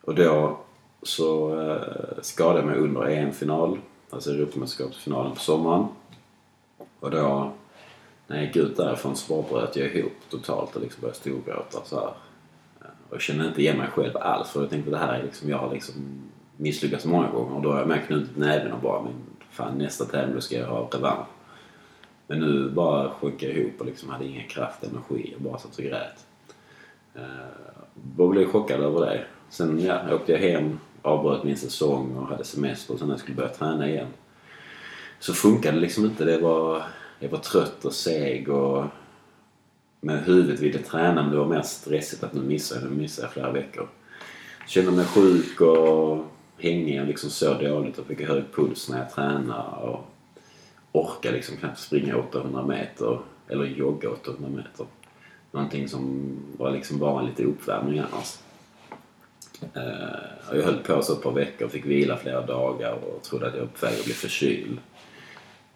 [0.00, 0.60] Och då
[1.02, 3.78] så eh, skadade jag mig under EM-final,
[4.10, 5.86] alltså Europamästerskapsfinalen på sommaren.
[7.00, 7.52] Och då
[8.30, 11.78] när jag gick ut därifrån så bara bröt jag ihop totalt och liksom började storgråta
[11.84, 12.12] så här.
[13.08, 15.50] Och jag kände inte igen mig själv alls för jag tänkte det här är liksom,
[15.50, 15.94] jag har liksom
[16.56, 19.12] misslyckats många gånger och då har jag med knutit näven och bara men
[19.50, 21.26] fan nästa tävling då ska jag ha revansch.
[22.26, 25.78] Men nu bara sjönk jag ihop och liksom hade ingen kraft, energi och bara satt
[25.78, 26.26] och grät.
[27.14, 27.22] Eh,
[28.18, 29.24] jag blev chockad över det.
[29.48, 33.20] Sen ja, åkte jag hem, avbröt min säsong och hade semester och sen när jag
[33.20, 34.08] skulle börja träna igen
[35.18, 36.24] så funkade det liksom inte.
[36.24, 36.82] Det var,
[37.20, 38.84] jag var trött och seg och
[40.00, 43.22] med huvudet ville träna men det var mer stressigt att nu missar jag, nu missar
[43.22, 43.88] jag flera veckor.
[44.66, 46.24] Kände mig sjuk och
[46.58, 50.10] hängig och liksom så dåligt och fick hög puls när jag tränade och
[50.92, 54.86] orkade liksom knappt springa 800 meter eller jogga 800 meter.
[55.52, 58.38] Någonting som var liksom bara lite uppvärmning annars.
[59.76, 63.46] Uh, och jag höll på så ett par veckor, fick vila flera dagar och trodde
[63.46, 64.78] att jag var på väg att bli förkyld.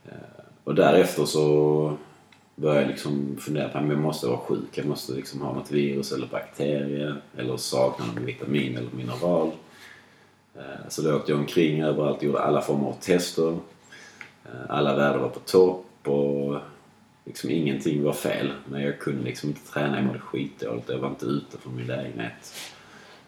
[0.07, 1.97] Uh, och därefter så
[2.55, 4.79] började jag liksom fundera på att jag måste vara sjuk.
[4.79, 9.51] Jag måste liksom ha något virus eller bakterie eller sakna någon vitamin eller mineral.
[10.57, 13.59] Eh, så då åkte jag omkring överallt och gjorde alla former av tester.
[14.45, 16.59] Eh, alla värden var på topp och
[17.25, 18.53] liksom ingenting var fel.
[18.67, 20.89] Men jag kunde liksom inte träna, jag mådde skitdåligt.
[20.89, 22.55] Jag var inte ute från min lägenhet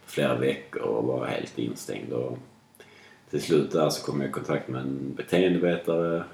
[0.04, 2.12] på flera veckor och var helt instängd.
[2.12, 2.38] Och
[3.30, 6.24] till slut där så kom jag i kontakt med en beteendevetare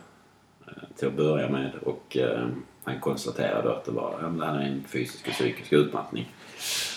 [0.76, 2.48] Eh, till att börja med och eh,
[2.84, 6.28] han konstaterade då att det var, ja, det här är en fysisk och psykisk utmattning.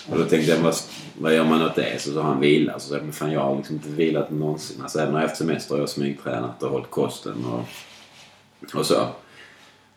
[0.10, 0.76] Och då tänkte jag, vad,
[1.20, 2.02] vad gör man åt det?
[2.02, 2.80] Så sa han vila.
[2.80, 4.82] Så sa jag, men fan jag har liksom inte vilat någonsin.
[4.82, 7.64] Alltså även när jag haft semester har jag smygtränat och hållit kosten och,
[8.80, 9.08] och så.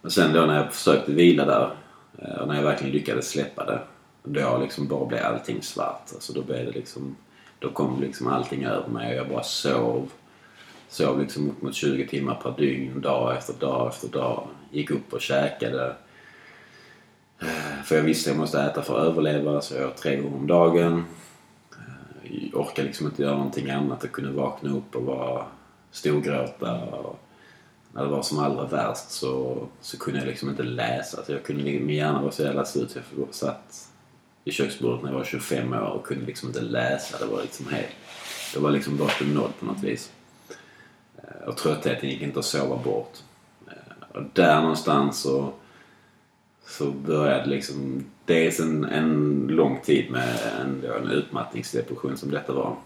[0.00, 1.70] Och sen då när jag försökte vila där
[2.18, 3.80] eh, och när jag verkligen lyckades släppa det.
[4.22, 6.10] Då liksom bara blev allting svart.
[6.14, 7.16] Alltså då blev det liksom,
[7.58, 10.10] då kom liksom allting över mig och jag bara sov.
[10.88, 14.48] Sov liksom upp mot 20 timmar per dygn, dag efter dag efter dag.
[14.70, 15.96] Gick upp och käkade.
[17.40, 20.16] Eh, för jag visste att jag måste äta för att överleva, så jag åt tre
[20.16, 21.04] gånger om dagen.
[21.72, 23.98] Eh, jag orkade liksom inte göra någonting annat.
[24.02, 25.44] Jag kunde vakna upp och vara
[25.90, 26.74] storgråta.
[26.84, 27.18] Och
[27.92, 31.16] när det var som allra värst så, så kunde jag liksom inte läsa.
[31.16, 33.88] Alltså jag kunde, min hjärna var så jävla slut så jag satt
[34.44, 37.18] i köksbordet när jag var 25 år och kunde liksom inte läsa.
[37.18, 37.88] Det var liksom helt...
[38.54, 40.12] Det var liksom bortom noll på något vis.
[41.22, 43.18] Eh, och tröttheten gick inte att sova bort.
[43.66, 45.52] Eh, och där någonstans så,
[46.66, 52.76] så började liksom dels en, en lång tid med en, en utmattningsdepression som detta var.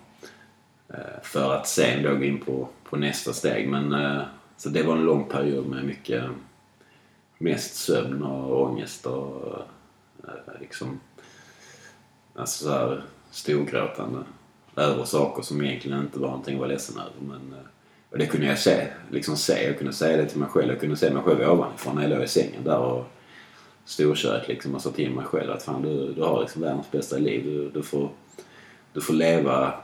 [0.89, 3.69] Eh, för att sen då gå in på, på nästa steg.
[3.69, 4.21] Men,
[4.57, 6.25] så det var en lång period med mycket
[7.39, 9.59] mest sömn och ångest och
[10.61, 11.01] liksom
[12.35, 14.25] alltså så här storgråtande
[14.77, 17.13] över saker som egentligen inte var någonting att vara ledsen över.
[17.21, 17.55] Men,
[18.13, 19.67] och det kunde jag se, liksom se.
[19.67, 20.69] Jag kunde säga det till mig själv.
[20.69, 23.05] Jag kunde se mig själv ovanifrån när jag låg i sängen där och
[23.85, 27.17] storkök liksom och sa till mig själv att fan du, du har liksom världens bästa
[27.17, 27.45] liv.
[27.45, 28.11] Du, du, får,
[28.93, 29.75] du får leva,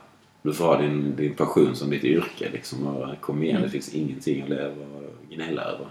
[0.43, 2.87] du får ha din, din passion som ditt yrke liksom.
[2.87, 5.87] Och kom igen, det finns ingenting att leva och gnälla över.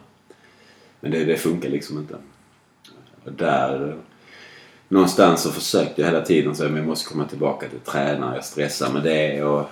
[1.00, 2.16] Men det, det funkar liksom inte.
[3.24, 3.98] Och där
[4.88, 8.36] någonstans så försökte jag hela tiden så jag måste komma tillbaka till träna.
[8.36, 9.70] Jag stressar med det och,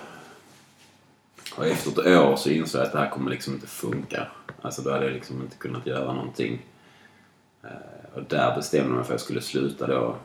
[1.56, 4.26] och efter ett år så insåg jag att det här kommer liksom inte funka.
[4.62, 6.66] Alltså då hade jag liksom inte kunnat göra någonting.
[7.62, 10.16] Eh, och där bestämde jag mig för att jag skulle sluta då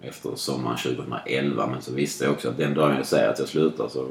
[0.00, 1.66] efter sommaren 2011.
[1.66, 4.08] Men så visste jag också att den dagen jag säger att jag slutar så,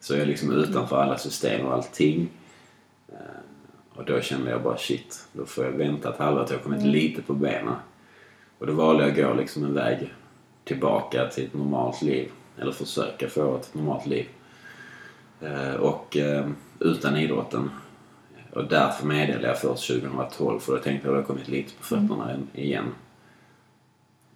[0.00, 2.28] så är jag liksom utanför alla system och allting.
[3.08, 3.18] Eh,
[3.94, 6.80] och då kände jag bara shit, då får jag vänta ett halvår till jag kommit
[6.80, 6.92] mm.
[6.92, 7.74] lite på benen.
[8.58, 10.14] Och då valde jag att gå liksom en väg
[10.64, 12.30] tillbaka till ett normalt liv.
[12.58, 14.26] Eller försöka få ett normalt liv.
[15.40, 16.16] Eh, och
[16.80, 17.70] utan idrotten.
[18.50, 21.84] Och därför meddelade jag först 2012 för då tänkte jag att jag kommit lite på
[21.84, 22.46] fötterna mm.
[22.54, 22.94] igen.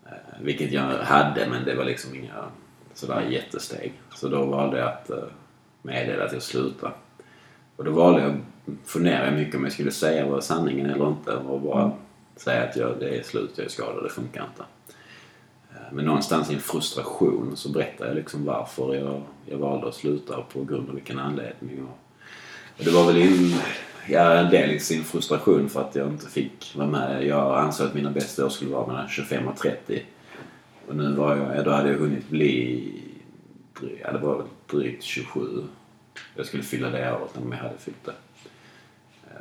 [0.06, 2.44] Eh, vilket jag hade men det var liksom inga
[2.94, 3.92] sådär jättesteg.
[4.14, 5.24] Så då valde jag att eh,
[5.82, 6.92] meddela att jag slutade.
[7.76, 8.40] Och då valde jag,
[8.84, 11.96] funderade jag mycket om jag skulle säga vad sanningen eller inte och bara mm.
[12.36, 14.64] säga att jag, det är slut, jag är skadad, det funkar inte.
[15.94, 20.36] Men någonstans i en frustration så berättade jag liksom varför jag, jag valde att sluta
[20.36, 21.86] och på grund av vilken anledning.
[22.78, 23.54] Och det var väl in,
[24.08, 27.26] ja, en del i sin frustration för att jag inte fick vara med.
[27.26, 30.02] Jag ansåg att mina bästa år skulle vara mellan 25 och 30.
[30.88, 32.92] Och nu var jag, då hade jag hunnit bli,
[34.02, 35.40] ja det var drygt 27.
[36.34, 38.14] Jag skulle fylla det året om jag hade fyllt det.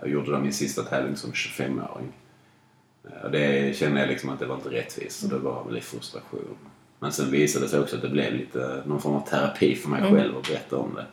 [0.02, 2.12] Jag gjorde då min sista tävling som 25-åring.
[3.24, 5.82] Och det kände jag liksom att det var inte rättvist så det var väl i
[5.82, 6.58] frustration.
[7.00, 9.90] Men sen visade det sig också att det blev lite någon form av terapi för
[9.90, 10.16] mig mm.
[10.16, 11.06] själv att berätta om det.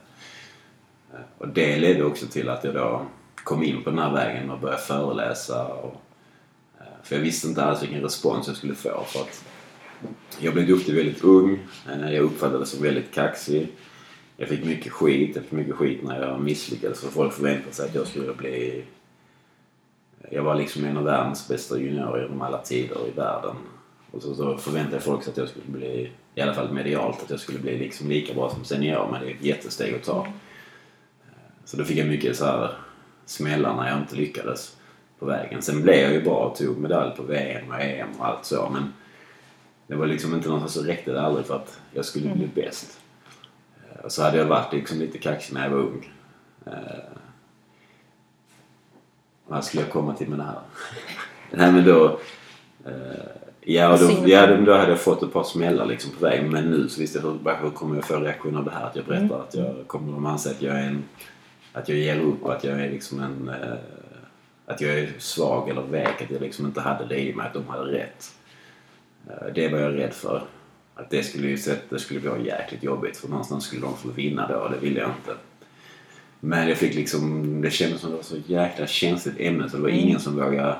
[1.38, 4.61] Och det ledde också till att jag då kom in på den här vägen och
[4.61, 5.66] började föreläsa.
[5.66, 6.03] Och,
[6.79, 9.05] eh, för jag visste inte alls vilken respons jag skulle få.
[9.07, 9.44] För att
[10.38, 11.59] jag blev duktig väldigt ung.
[11.90, 13.68] Eh, jag uppfattades som väldigt kaxig.
[14.37, 15.37] Jag fick mycket skit.
[15.37, 17.01] Jag fick mycket skit när jag misslyckades.
[17.01, 18.85] För folk förväntade sig att jag skulle bli...
[20.31, 23.57] Jag var liksom en av världens bästa juniorer genom alla tider i världen.
[24.11, 27.31] Och så, så förväntade folk sig att jag skulle bli, i alla fall medialt, att
[27.31, 29.09] jag skulle bli liksom lika bra som senior.
[29.12, 30.27] Men det är ett jättesteg att ta.
[31.64, 32.71] Så då fick jag mycket så här
[33.27, 34.77] smällar när jag inte lyckades
[35.19, 35.62] på vägen.
[35.62, 38.71] Sen blev jag ju bra och tog medalj på VM och EM och allt så
[38.73, 38.93] men
[39.87, 43.01] det var liksom inte någonstans så räckte det aldrig för att jag skulle bli bäst.
[43.77, 46.12] Eh, och så hade jag varit liksom lite kaxig när jag var ung.
[46.67, 46.73] Eh,
[49.49, 50.61] vad skulle jag komma till med det här?
[51.51, 52.21] Nej men då...
[52.85, 52.93] Eh,
[53.61, 56.89] ja, då, ja, då hade jag fått ett par smällar liksom på vägen men nu
[56.89, 58.87] så visste jag hur, hur kommer jag få reaktion av det här?
[58.87, 59.41] Att jag berättar mm.
[59.41, 61.05] att jag kommer de anse att jag är en
[61.73, 63.49] att jag ger upp, att jag är liksom en...
[63.49, 63.79] Eh,
[64.67, 67.55] att jag är svag eller vek, att jag liksom inte hade det i mig, att
[67.55, 68.35] de hade rätt.
[69.29, 70.43] Eh, det var jag rädd för.
[70.95, 71.59] Att det skulle ju
[71.89, 75.01] det skulle bli jäkligt jobbigt för någonstans skulle de få vinna då och det ville
[75.01, 75.35] jag inte.
[76.40, 79.83] Men jag fick liksom, det kändes som det var så jäkla känsligt ämne så det
[79.83, 80.01] var mm.
[80.01, 80.77] ingen som vågade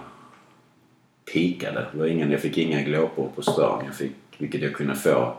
[1.32, 1.86] pika det.
[1.92, 5.34] det var ingen, jag fick inga glåpor på stan, jag fick, vilket jag kunde få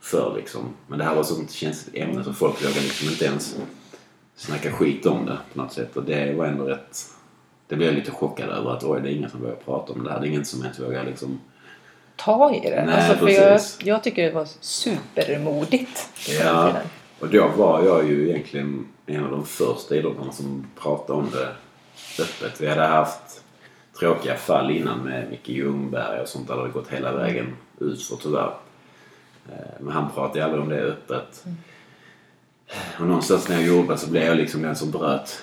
[0.00, 0.74] förr liksom.
[0.86, 3.56] Men det här var sånt känsligt ämne så folk vågade liksom inte ens
[4.36, 5.96] snacka skit om det på något sätt.
[5.96, 6.98] Och det var ändå rätt...
[7.68, 10.04] Det blev jag lite chockad över att oj, det är ingen som vågar prata om
[10.04, 10.20] det här.
[10.20, 11.40] Det är ingen som ens vågar liksom...
[12.16, 12.84] Ta i det.
[12.86, 16.08] Nej, alltså, för jag, jag tycker det var supermodigt.
[16.40, 16.72] Ja,
[17.20, 21.52] och då var jag ju egentligen en av de första idrottarna som pratade om det
[22.22, 22.60] öppet.
[22.60, 23.44] Vi hade haft
[23.98, 26.48] tråkiga fall innan med Micke Ljungberg och sånt.
[26.48, 28.54] Där det hade gått hela vägen utför tyvärr.
[29.48, 31.42] Eh, men han pratade aldrig om det öppet.
[31.44, 31.56] Mm.
[33.00, 35.42] Och någonstans när jag jobbade så blev jag liksom den som bröt,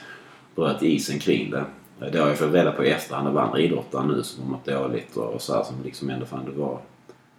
[0.55, 1.65] bröt isen kring det.
[2.01, 4.51] Eh, det har jag fått reda på i efterhand av andra idrottare nu som har
[4.51, 6.79] mått dåligt och så här, som liksom ändå fann det var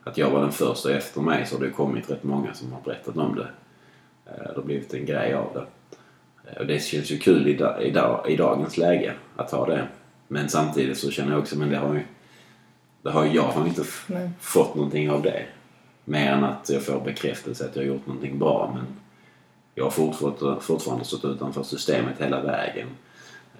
[0.09, 2.81] att jag var den första efter mig så har det kommit rätt många som har
[2.81, 3.49] berättat om det.
[4.27, 5.67] Eh, det har blivit en grej av det.
[6.53, 9.89] Eh, och det känns ju kul i, i, i dagens läge att ha det.
[10.29, 12.03] Men samtidigt så känner jag också, men det har ju,
[13.03, 13.85] det har, jag har inte
[14.41, 15.47] fått någonting av det.
[16.05, 18.73] Mer än att jag får bekräftelse att jag har gjort någonting bra.
[18.75, 18.87] Men
[19.75, 22.89] jag har fortfarande, fortfarande stått utanför systemet hela vägen.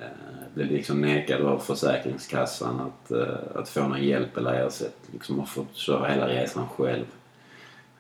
[0.01, 0.07] Eh,
[0.55, 5.11] blev liksom nekad av Försäkringskassan att, eh, att få någon hjälp eller ersättning.
[5.13, 7.05] Liksom har fått köra hela resan själv.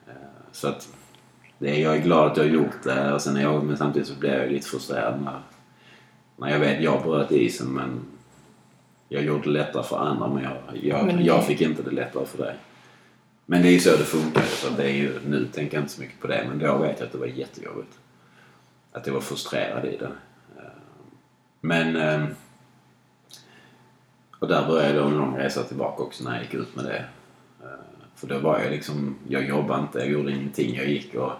[0.06, 0.12] Eh,
[0.52, 0.88] så att
[1.58, 4.08] det, jag är glad att jag har gjort det och sen är jag, men samtidigt
[4.08, 5.40] så blir jag lite frustrerad när,
[6.36, 8.00] när jag vet jag bröt isen men
[9.08, 12.26] jag gjorde det lättare för andra men jag, jag, men jag fick inte det lättare
[12.26, 12.56] för dig.
[13.46, 15.94] Men det är ju så det funkar så det är ju, nu tänker jag inte
[15.94, 17.98] så mycket på det men då vet jag att det var jättejobbigt
[18.92, 20.10] att jag var frustrerad i det.
[21.60, 21.96] Men...
[21.96, 22.26] Ehm,
[24.38, 27.04] och där började jag en lång resa tillbaka också när jag gick ut med det.
[28.14, 30.76] För då var jag liksom, jag jobbade inte, jag gjorde ingenting.
[30.76, 31.32] Jag gick och,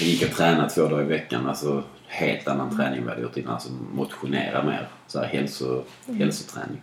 [0.00, 1.46] gick och tränade två dagar i veckan.
[1.46, 3.52] Alltså helt annan träning än vad jag gjort innan.
[3.52, 4.88] Alltså motionera mer.
[5.06, 6.20] Så här hälso, mm.
[6.20, 6.82] hälsoträning.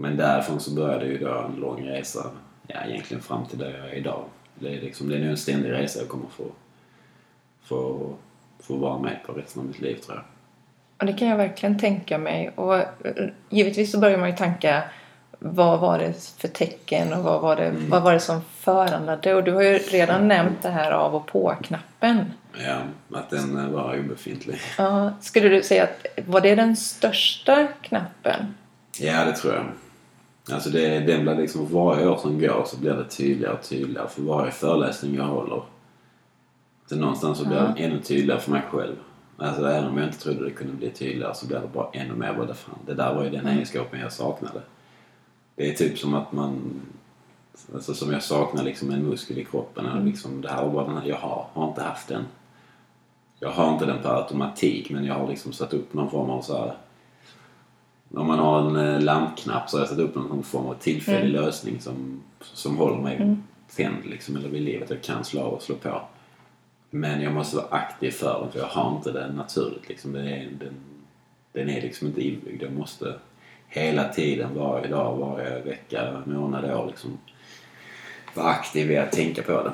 [0.00, 2.30] Men därifrån så började ju då en lång resa.
[2.66, 4.24] Ja, egentligen fram till där jag är idag.
[4.54, 6.44] Det är, liksom, det är nu en ständig resa jag kommer få,
[7.62, 8.10] få,
[8.60, 10.24] få vara med på resten av mitt liv tror jag.
[10.98, 12.50] Och det kan jag verkligen tänka mig.
[12.54, 12.84] Och eh,
[13.50, 14.82] givetvis så börjar man ju tänka
[15.38, 17.90] vad var det för tecken och vad var det, Mm.
[17.90, 19.34] vad var det som föranledde?
[19.34, 22.32] Och du har ju redan nämnt det här av och på-knappen.
[22.64, 22.78] Ja,
[23.18, 24.58] att den eh, var obefintlig.
[24.78, 28.54] Ja, skulle du säga att var det den största knappen?
[29.00, 29.64] Ja, det tror jag.
[30.54, 33.62] Alltså det, den blir liksom, för varje år som går så blir det tydligare och
[33.62, 34.08] tydligare.
[34.08, 35.62] För varje föreläsning jag håller.
[36.86, 38.96] Så någonstans så blir den ännu tydligare för mig själv.
[39.36, 42.14] Alltså även om jag inte trodde det kunde bli tydligare så blir det bara ännu
[42.14, 42.78] mer bara fan.
[42.86, 44.60] Det där var ju den egenskapen jag saknade.
[45.58, 46.80] Det är typ som att man...
[47.74, 49.86] Alltså som jag saknar liksom en muskel i kroppen.
[49.86, 52.24] Eller liksom, det här var bara den här, jag har, har inte haft den.
[53.40, 56.42] Jag har inte den per automatik men jag har liksom satt upp någon form av
[56.42, 56.74] så här
[58.10, 61.32] om man har en eh, lampknapp så har jag satt upp någon form av tillfällig
[61.32, 63.36] lösning som, som håller mig
[63.76, 64.90] tänd liksom, eller vid livet.
[64.90, 66.00] Jag kan slå av och slå på.
[66.90, 69.88] Men jag måste vara aktiv för den för jag har inte den naturligt.
[69.88, 70.12] Liksom.
[70.12, 70.74] Den, är, den,
[71.52, 72.62] den är liksom inte inbyggd.
[72.62, 73.14] Jag måste
[73.68, 77.18] hela tiden, varje dag, varje vecka, månad, år liksom
[78.34, 79.72] vara aktiv i att tänka på det.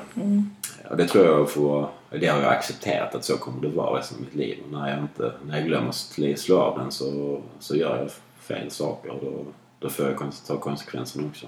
[0.90, 4.16] Och det tror jag får, det har jag accepterat att så kommer det vara resten
[4.18, 4.59] av mitt liv.
[4.64, 7.99] Och när jag, inte, när jag glömmer att sl- slå av den så, så gör
[7.99, 9.45] jag fel saker och då,
[9.78, 11.47] då får jag ta konsekvenserna också.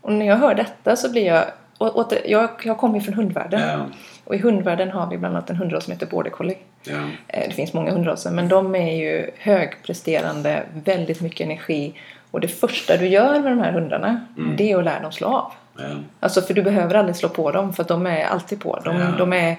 [0.00, 1.44] Och när jag hör detta så blir jag...
[1.78, 3.60] Och, åter, jag, jag kommer ju från hundvärlden.
[3.68, 3.86] Ja,
[4.24, 6.56] Och i hundvärlden har vi bland annat en hundras som heter border collie.
[6.82, 6.94] ja,
[7.28, 11.94] Eh, Det finns många hundraser men de är ju högpresterande, väldigt mycket energi.
[12.30, 14.56] Och det första du gör med de här hundarna Mm.
[14.56, 15.52] det är att lära dem slå av.
[15.78, 15.84] ja,
[16.20, 18.80] Alltså för du behöver aldrig slå på dem för att de är alltid på.
[18.84, 19.06] De, Ja.
[19.18, 19.56] de är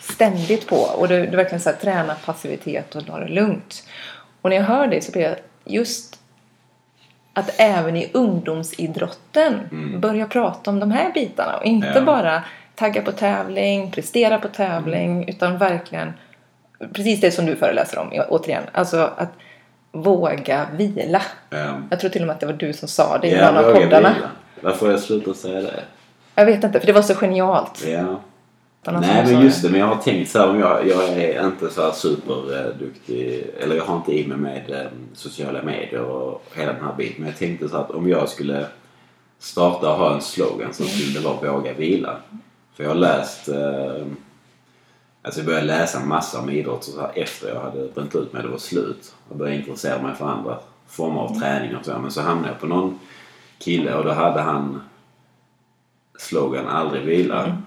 [0.00, 0.76] ständigt på.
[0.76, 3.84] Och du, du verkligen så här, tränar passivitet och ta det lugnt.
[4.42, 6.15] Och när jag hör det så blir jag just
[7.36, 9.60] att även i ungdomsidrotten
[10.00, 11.56] börja prata om de här bitarna.
[11.56, 11.98] Och inte Mm.
[11.98, 12.04] Ja.
[12.06, 12.42] bara
[12.74, 15.16] tagga på tävling, prestera på tävling.
[15.16, 15.28] Mm.
[15.28, 16.12] Utan verkligen
[16.92, 18.62] precis det som du föreläser om återigen.
[18.72, 19.32] Alltså att
[19.92, 21.22] våga vila.
[21.50, 21.78] ja.
[21.90, 23.64] Jag tror till och med att det var du som sa det i Ja, någon
[23.64, 24.14] av poddarna.
[24.14, 24.30] vila.
[24.60, 25.80] Varför har jag slutat säga det?
[26.34, 27.84] Jag vet inte, för det var så genialt.
[27.86, 28.20] Ja.
[28.88, 31.46] Att Nej men just det, men jag har tänkt så här om jag, jag är
[31.46, 36.44] inte så här superduktig, eller jag har inte i mig med eh, sociala medier och
[36.54, 37.14] hela den här biten.
[37.18, 38.66] Men jag tänkte så att om jag skulle
[39.38, 42.16] starta och ha en slogan så skulle det vara våga vila.
[42.74, 44.06] För jag har läst, eh,
[45.22, 48.32] alltså jag började läsa massa om idrott och så här efter jag hade bränt ut
[48.32, 49.14] mig, det var slut.
[49.28, 51.98] Jag började intressera mig för andra former av träning och så.
[51.98, 52.98] Men så hamnade jag på någon
[53.58, 54.80] kille och då hade han
[56.18, 57.62] slogan aldrig vila.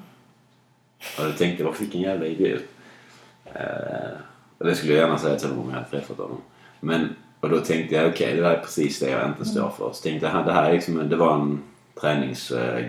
[1.17, 2.63] Och jag tänkte, vad vilken jävla idiot.
[3.45, 4.19] Eh,
[4.57, 6.41] och det skulle jag gärna säga till honom om jag hade träffat honom.
[6.79, 9.91] Men, och då tänkte jag, okej det där är precis det jag inte står för.
[9.93, 11.63] Så tänkte jag, det här är liksom, det var en
[12.01, 12.51] tränings...
[12.51, 12.85] Eh,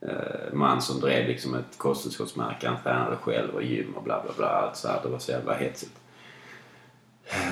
[0.00, 2.68] eh, man som drev liksom ett kosttillskottsmärke.
[2.68, 4.46] Han tränade själv och gym och bla bla bla.
[4.46, 5.00] Allt så här.
[5.02, 5.92] Det var så jävla hetsigt.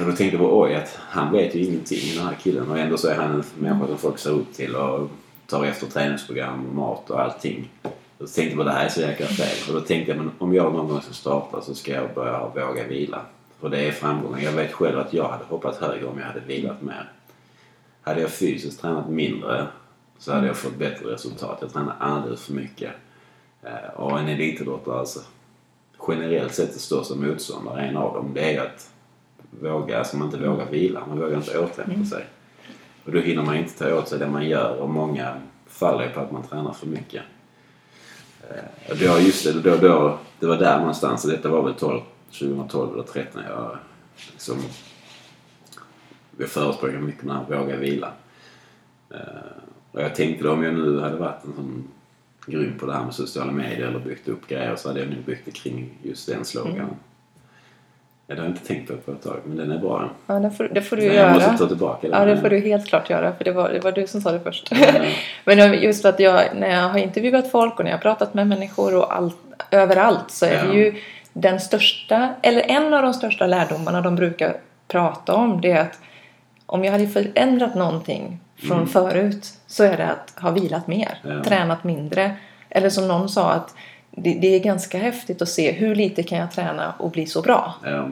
[0.00, 2.70] Och då tänkte jag bara, oj, att han vet ju ingenting den här killen.
[2.70, 5.10] Och ändå så är han en människa som folk ser upp till och
[5.46, 7.70] tar efter träningsprogram och mat och allting.
[8.18, 9.68] Så tänkte jag bara, det här är så jäkla fel.
[9.74, 12.48] Och då tänkte jag, men om jag någon gång ska starta så ska jag börja
[12.48, 13.20] våga vila.
[13.60, 14.44] För det är framgången.
[14.44, 17.12] Jag vet själv att jag hade hoppat högre om jag hade vilat mer.
[18.02, 19.66] Hade jag fysiskt tränat mindre
[20.18, 21.58] så hade jag fått bättre resultat.
[21.60, 22.92] Jag tränar alldeles för mycket.
[23.62, 25.20] Eh, Och en elitidrottare, alltså,
[26.08, 28.90] generellt sett det största motståndare, en av dem, det är att
[29.60, 31.02] våga, alltså man inte vågar vila.
[31.08, 32.26] Man vågar inte återhämta sig.
[33.04, 35.36] Och då hinner man inte ta åt sig det man gör och många
[35.66, 37.22] faller på att man tränar för mycket.
[38.42, 41.74] Eh, och då, just det, då, då, det var där någonstans, och detta var väl
[41.74, 42.00] 12,
[42.38, 43.78] 2012 eller 2013 jag
[44.32, 44.58] liksom
[46.38, 48.12] jag förespråkar mycket den här våga vila.
[49.10, 49.18] Eh,
[49.92, 51.88] och jag tänkte då om jag nu hade varit en sån
[52.46, 55.24] grym på det här med sociala medier eller byggt upp grejer så hade jag nog
[55.24, 56.80] byggt det kring just den sloganen.
[56.80, 56.94] Mm.
[58.28, 60.10] Ja, det har jag inte tänkt på på ett tag, men den är bra.
[60.26, 61.26] Ja, det får, det får du Nej, göra.
[61.26, 62.18] jag måste ta tillbaka den.
[62.20, 63.32] Ja, det får du helt klart göra.
[63.32, 64.72] För det var, det var du som sa det först.
[64.72, 65.12] Mm.
[65.44, 68.34] Men just för att jag, när jag har intervjuat folk och när jag har pratat
[68.34, 69.36] med människor och allt,
[69.70, 70.64] överallt så är Ja.
[70.64, 70.94] det ju
[71.32, 74.56] den största, eller en av de största lärdomarna de brukar
[74.88, 75.98] prata om det är att
[76.66, 81.36] om jag hade förändrat någonting från förut så är det att ha vilat mer, Mm.
[81.36, 81.44] Ja.
[81.44, 82.36] tränat mindre.
[82.70, 83.74] Eller som någon sa att
[84.16, 87.42] det, det är ganska häftigt att se hur lite kan jag träna och bli så
[87.42, 87.74] bra.
[87.84, 88.08] Ja.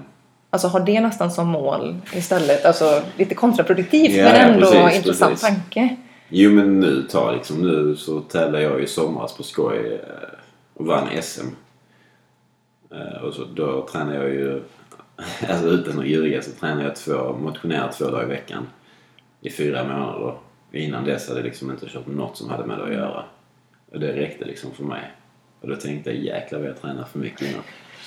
[0.50, 2.64] Alltså ha det nästan som mål istället.
[2.64, 5.48] Alltså lite kontraproduktivt Ja, men ändå precis, intressant precis.
[5.48, 5.96] tanke.
[6.28, 10.28] Jo men nu, ta liksom nu så tävlade jag i somras på skoj eh,
[10.74, 11.46] och vann SM.
[12.90, 14.62] Eh, Och så, då tränar jag ju,
[15.48, 18.66] alltså utan att ljuga så tränar jag två, motionerar två dagar i veckan
[19.40, 20.34] i fyra månader.
[20.72, 23.24] Innan dess hade jag liksom inte kört något som hade med det att göra.
[23.92, 25.12] Och det räckte liksom för mig.
[25.64, 27.62] Och då tänkte jag jäklar vad jag tränar för mycket innan.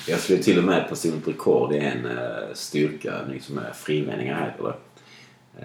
[0.08, 4.64] Jag slog till och med personligt rekord i en uh, styrkaövning som är frivändningar heter
[4.64, 4.76] det.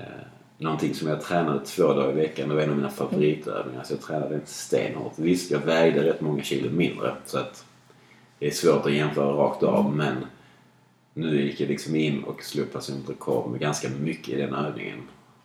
[0.01, 0.23] Uh,
[0.59, 2.49] någonting som jag tränade två dagar i veckan.
[2.49, 3.83] Det var en av mina favoritövningar.
[3.85, 5.13] Så jag tränade inte stenhårt.
[5.17, 7.15] Visst, jag vägde rätt många kilo mindre.
[7.27, 7.65] Så att
[8.39, 9.97] det är svårt att jämföra rakt av.
[9.97, 10.27] Men
[11.15, 14.99] nu gick jag liksom in och slog personligt rekord med ganska mycket i den övningen.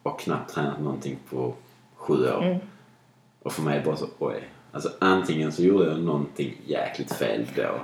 [0.04, 1.54] Och knappt tränat någonting på
[1.96, 2.44] sju år.
[2.44, 2.58] Mm.
[3.42, 4.44] Och för mig bara så, oj.
[4.78, 7.82] Alltså antingen så gjorde jag någonting jäkligt fel då.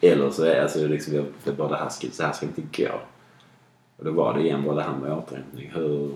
[0.00, 2.82] Eller så är alltså, liksom, jag, det bara det här ska, så här ska inte
[2.82, 3.00] gå.
[3.96, 5.70] Och då var det igen bara det här med återhämtning.
[5.74, 6.10] Hur...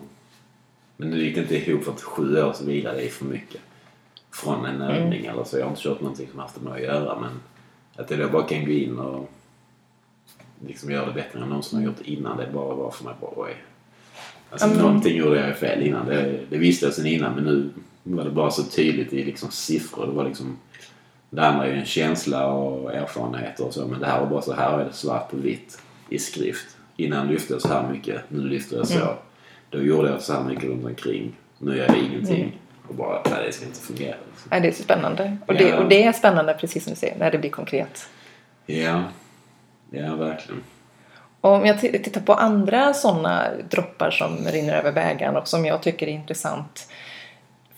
[0.97, 3.61] Men nu gick det inte ihop för att sju års vila det är för mycket.
[4.31, 4.89] Från en mm.
[4.89, 5.59] övning eller så.
[5.59, 7.31] Jag har inte kört någonting som haft med att göra men
[7.97, 9.31] att jag då bara kan gå in och
[10.67, 12.37] liksom göra det bättre än jag någonsin har gjort innan.
[12.37, 13.57] Det bara var för mig bara oj.
[14.51, 14.79] Alltså mm.
[14.79, 16.07] någonting gjorde jag fel innan.
[16.07, 17.71] Det, det visste jag sen innan men nu
[18.03, 20.07] var det bara så tydligt i liksom siffror.
[20.07, 20.59] Det var liksom
[21.31, 24.43] det andra är ju en känsla och erfarenheter och så men det här var bara
[24.43, 26.77] så här är det svart på vitt i skrift.
[26.97, 28.95] Innan lyfte jag så här mycket, nu lyfter jag så.
[28.95, 29.15] Mm.
[29.71, 31.37] Då gjorde jag så här mycket runt omkring.
[31.59, 32.43] Nu gör jag ingenting.
[32.43, 32.53] Mm.
[32.89, 34.17] Och bara, nej det ska inte fungera.
[34.31, 34.49] Liksom.
[34.51, 35.37] Nej, det är så spännande.
[35.47, 38.09] Och, det, och det är spännande precis som du säger, när det blir konkret.
[38.67, 39.05] Ja,
[39.91, 40.63] ja verkligen.
[41.41, 45.83] Och om jag tittar på andra sådana droppar som rinner över bägaren och som jag
[45.83, 46.89] tycker är intressant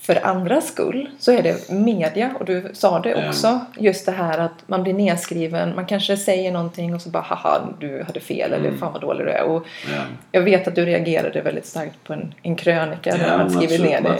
[0.02, 4.38] för andras skull så är det media och du sa det också just det här
[4.38, 8.52] att man blir nedskriven man kanske säger någonting och så bara haha du hade fel
[8.52, 8.66] mm.
[8.66, 10.02] eller fan vad dålig du är och ja.
[10.32, 14.00] jag vet att du reagerade väldigt starkt på en, en krönika där man skriver ner
[14.00, 14.18] det.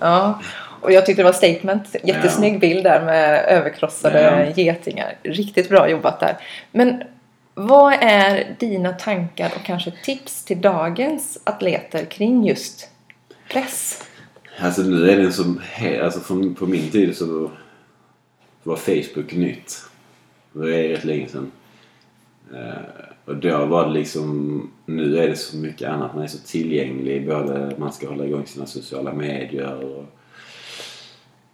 [0.00, 0.40] Ja.
[0.80, 1.96] Och jag tyckte det var statement.
[2.02, 5.14] Jättesnygg bild där med överkrossade getingar.
[5.22, 6.36] Riktigt bra jobbat där.
[6.72, 7.02] Men
[7.54, 12.88] vad är dina tankar och kanske tips till dagens atleter kring just
[13.48, 14.07] press?
[14.60, 15.60] Alltså nu är den som...
[16.02, 17.50] Alltså från, på min tid så
[18.62, 19.84] var Facebook nytt.
[20.52, 21.52] Det är rätt länge sedan.
[22.52, 22.72] Uh,
[23.24, 24.70] och då var det liksom...
[24.86, 26.14] Nu är det så mycket annat.
[26.14, 27.26] Man är så tillgänglig.
[27.26, 30.04] Både man ska hålla igång sina sociala medier och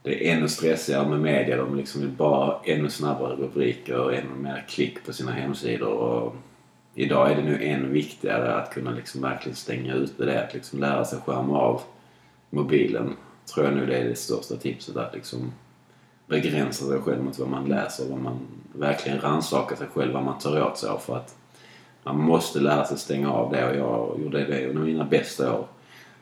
[0.03, 1.57] det är ännu stressigare med media.
[1.57, 5.93] De liksom vill bara ha ännu snabbare rubriker och ännu mer klick på sina hemsidor.
[5.93, 6.37] Och
[6.95, 10.45] idag är det nu än viktigare att kunna liksom verkligen stänga ute det.
[10.45, 11.83] Att liksom lära sig skärma av
[12.55, 13.17] mobilen.
[13.55, 14.97] Tror jag nu det är det största tipset.
[14.97, 15.53] Att liksom
[16.27, 18.09] begränsa sig själv mot vad man läser.
[18.11, 18.39] Vad man
[18.73, 20.13] verkligen rannsakar sig själv.
[20.13, 20.99] Vad man tar åt sig av.
[20.99, 21.37] För att
[22.03, 23.71] man måste lära sig stänga av det.
[23.71, 25.67] Och jag gjorde det under mina bästa år.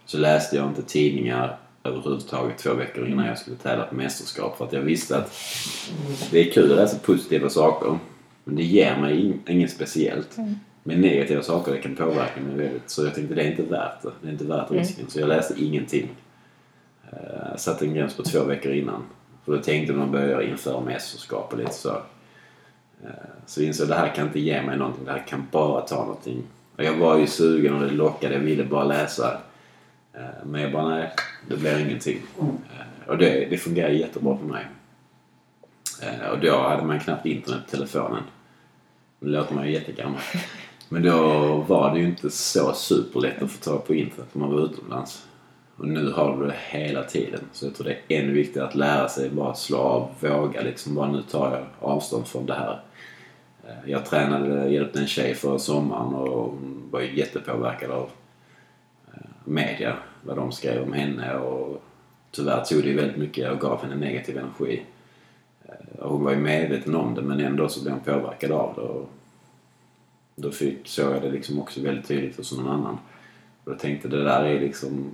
[0.05, 4.59] Så läste jag inte tidningar överhuvudtaget två veckor innan jag skulle tävla på mästerskap.
[4.59, 5.33] För att jag visste att
[6.31, 7.99] det är kul att läsa positiva saker.
[8.45, 10.39] Men det ger mig inget speciellt.
[10.39, 10.55] Mm.
[10.83, 12.91] Men negativa saker det kan påverka mig väldigt.
[12.91, 14.11] Så jag tänkte det är inte värt det.
[14.23, 14.83] Det är inte värt mm.
[14.83, 15.01] risken.
[15.01, 15.11] Mm.
[15.11, 16.09] Så jag läste ingenting.
[17.13, 19.03] Eh, satte en gräns på två veckor innan.
[19.45, 21.89] För då tänkte man börja införa mästerskap och lite så.
[23.05, 23.11] Eh,
[23.47, 25.05] så insåg det här kan inte ge mig någonting.
[25.05, 26.43] Det här kan bara ta någonting.
[26.77, 28.35] Och jag var ju sugen och det lockade.
[28.35, 29.41] Jag ville bara läsa.
[30.13, 31.11] Eh, men jag bara nej,
[31.49, 32.19] det blir ingenting.
[33.07, 34.67] Och det, det fungerar jättebra för mig.
[36.33, 38.23] Och då hade man knappt internet på telefonen.
[39.19, 40.21] Nu låter man ju jättegammal.
[40.93, 44.53] Men då var det ju inte så superlätt att få tag på internet om man
[44.53, 45.27] var utomlands.
[45.77, 47.41] Och nu har du det hela tiden.
[47.53, 50.95] Så jag tror det är ännu viktigare att lära sig bara slå av, våga liksom.
[50.95, 52.81] Bara nu tar jag avstånd från det här.
[53.65, 58.11] Eh, jag tränade, hjälpte en tjej förra sommaren och hon var ju jättepåverkad av
[59.15, 59.97] eh, media.
[60.23, 61.83] Vad de skrev om henne och
[62.31, 64.83] tyvärr tog det väldigt mycket och gav henne negativ energi.
[65.65, 65.75] Eh,
[66.09, 69.22] hon var ju medveten om det men ändå så blev hon påverkad av det.
[70.37, 72.99] Då fick, såg jag det liksom också väldigt tydligt hos någon annan.
[73.65, 75.11] Och jag tänkte det där är liksom...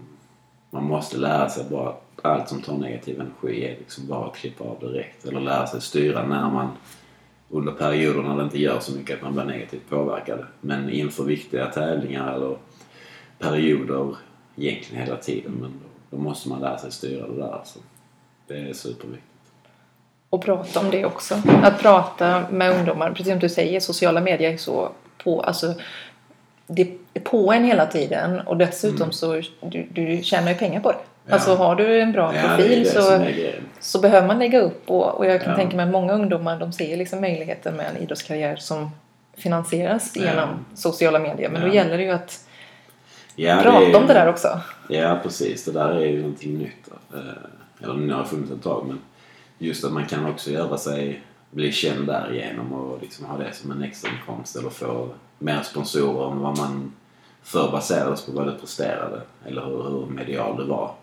[0.70, 4.36] Man måste lära sig bara att allt som tar negativ energi är liksom bara att
[4.36, 5.24] klippa av direkt.
[5.24, 6.68] Eller lära sig styra när man
[7.50, 10.46] under perioder när det inte gör så mycket att man blir negativt påverkad.
[10.60, 12.56] Men inför viktiga tävlingar eller
[13.38, 14.16] perioder
[14.56, 15.52] egentligen hela tiden.
[15.52, 17.60] Men då, då måste man lära sig styra det där.
[17.64, 17.78] Så
[18.46, 19.24] det är superviktigt.
[20.30, 21.34] Och prata om det också.
[21.62, 23.10] Att prata med ungdomar.
[23.10, 24.92] Precis som du säger, sociala medier är så
[25.24, 25.74] på, alltså,
[26.66, 26.82] det
[27.14, 29.12] är på en hela tiden och dessutom mm.
[29.12, 30.98] så du, du tjänar ju pengar på det.
[31.26, 31.34] Ja.
[31.34, 33.26] Alltså har du en bra profil ja, så,
[33.80, 35.56] så behöver man lägga upp och, och jag kan ja.
[35.56, 38.90] tänka mig att många ungdomar de ser liksom möjligheten med en idrottskarriär som
[39.36, 41.50] finansieras genom sociala medier.
[41.50, 42.44] Men då gäller det ju att
[43.36, 44.60] prata det är, om det där också.
[44.88, 46.88] Ja precis, det där är ju någonting nytt.
[47.14, 49.00] Eh, eller nu har det funnits ett tag men
[49.58, 53.70] just att man kan också göra sig bli känd därigenom och liksom ha det som
[53.70, 56.92] en extra inkomst eller få mer sponsorer än vad man
[57.42, 60.94] förr baserades på vad du presterade eller hur, hur medial du var.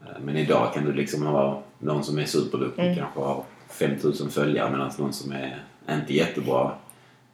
[0.00, 4.70] Eh, Men idag kan du liksom ha någon som är superduktig kanske har 5000 följare
[4.70, 6.72] medan någon som är inte jättebra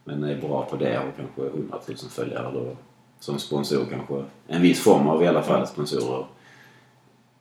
[0.05, 2.51] men är bra på det har kanske 100 000 följare.
[2.55, 2.77] Då,
[3.21, 6.27] som sponsor kanske, en viss form av i alla fall sponsorer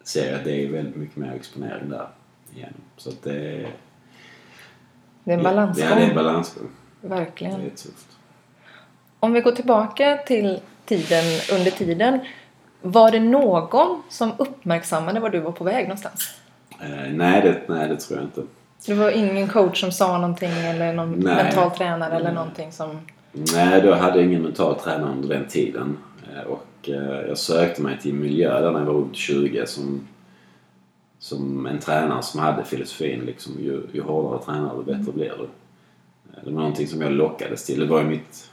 [0.04, 2.08] ser att det är väldigt mycket mer exponering där
[2.56, 2.74] igen.
[2.98, 3.68] Så att det.
[5.24, 5.88] Det är en Ja, balansgång.
[5.88, 6.68] det är en balansgång.
[7.02, 7.54] Det Verkligen.
[7.62, 8.08] är tufft.
[9.20, 12.20] Om vi går tillbaka till tiden under tiden.
[12.82, 16.36] Var det någon som uppmärksammade var du var på väg någonstans?
[16.80, 18.42] Eh, nej, det, nej, det tror jag inte.
[18.86, 21.36] Det var ingen coach som sa någonting eller någon Nej.
[21.36, 22.36] mental tränare eller Mm.
[22.36, 23.00] någonting som...
[23.32, 25.98] Nej, då hade jag ingen mental tränare under den tiden.
[26.36, 29.66] Eh, Och eh, jag sökte mig till en miljö där när jag var runt 20
[29.68, 30.08] som,
[31.22, 35.44] som en tränare som hade filosofin liksom ju, ju hårdare tränare desto bättre blir du.
[35.44, 37.80] Eh, Det var någonting som jag lockades till.
[37.80, 38.50] Det var ju mitt,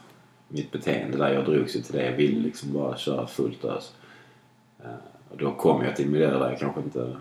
[0.47, 1.33] mitt beteende där.
[1.33, 2.05] Jag drogs ju till det.
[2.05, 3.93] Jag ville liksom bara köra fullt ös.
[4.83, 4.89] Eh,
[5.31, 7.17] Och då kom jag till en miljö där jag kanske inte...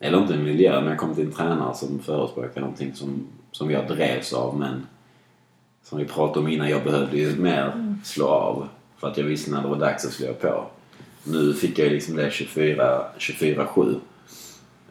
[0.00, 3.70] Eller inte en miljö, men jag kom till en tränare som förespråkade någonting som, som
[3.70, 4.86] jag drevs av men
[5.82, 9.50] som vi pratade om innan, jag behövde ju mer slå av för att jag visste
[9.50, 10.64] när det var dags att slå på.
[11.24, 14.00] Nu fick jag ju liksom det 24 24-7.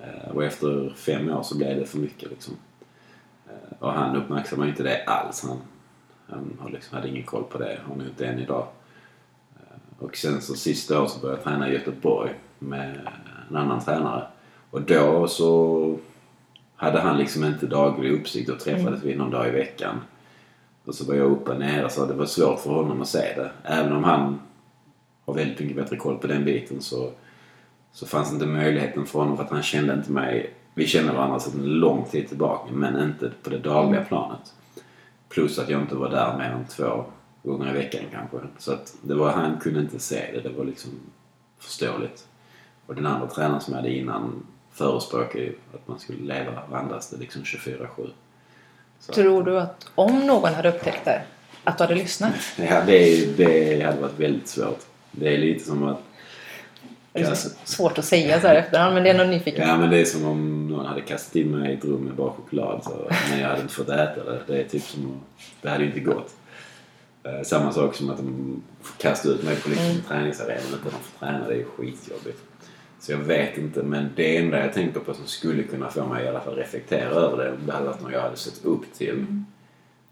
[0.02, 2.54] Eh, Och efter fem år så blev det för mycket liksom.
[3.47, 5.43] Eh, Och han uppmärksammade inte det alls.
[5.47, 5.58] Han,
[6.28, 7.80] han har liksom hade ingen koll på det.
[7.88, 8.68] Han har inte än idag.
[9.56, 12.99] Eh, Och sen så sista året så började jag träna i Göteborg med
[13.49, 14.28] en annan tränare.
[14.72, 15.97] Och då så
[16.76, 20.02] hade han liksom inte daglig uppsikt och träffades vi någon dag i veckan.
[20.86, 23.34] Och så var jag uppe och nere så det var svårt för honom att se
[23.36, 23.52] det.
[23.64, 24.39] Även om han
[25.26, 27.12] har väldigt mycket bättre koll på den biten så,
[27.93, 30.53] så fanns inte möjligheten för honom för att han kände inte mig.
[30.73, 34.53] Vi kände varandra sedan lång tid tillbaka men inte på det dagliga planet.
[35.29, 37.05] Plus att jag inte var där mer än två
[37.43, 38.37] gånger i veckan kanske.
[38.57, 40.39] Så att det var, han kunde inte se det.
[40.49, 40.91] Det var liksom
[41.59, 42.27] förståeligt.
[42.85, 46.77] Och den andra tränaren som jag hade innan förespråkade ju att man skulle leva och
[46.77, 48.09] andas det liksom 24-7.
[48.99, 51.21] Så- Tror du att om någon hade upptäckt det,
[51.63, 52.33] att du hade lyssnat?
[52.57, 54.79] Ja, det, det hade varit väldigt svårt.
[55.11, 56.01] Det är lite som att...
[57.14, 59.68] Det är så svårt att säga så här efterhand, men det är nog nyfiken.
[59.68, 62.16] Ja, men det är som om någon hade kastat in mig i ett rum med
[62.16, 62.84] bara choklad.
[62.84, 64.39] Så, men jag hade inte fått äta det.
[64.47, 65.22] Det är typ som.
[65.62, 66.36] Det hade ju inte gått.
[67.24, 68.62] Eh, samma sak som att de
[68.97, 70.01] kastar ut mig på liksom Mm.
[70.07, 71.47] träningsarenan utan att få träna.
[71.47, 72.39] Det är skitjobbigt.
[72.99, 76.26] Så jag vet inte, men det enda jag tänker på som skulle kunna få mig
[76.26, 78.93] i alla fall reflektera över det, om det hade varit någon jag hade sett upp
[78.93, 79.09] till.
[79.14, 79.45] Mm.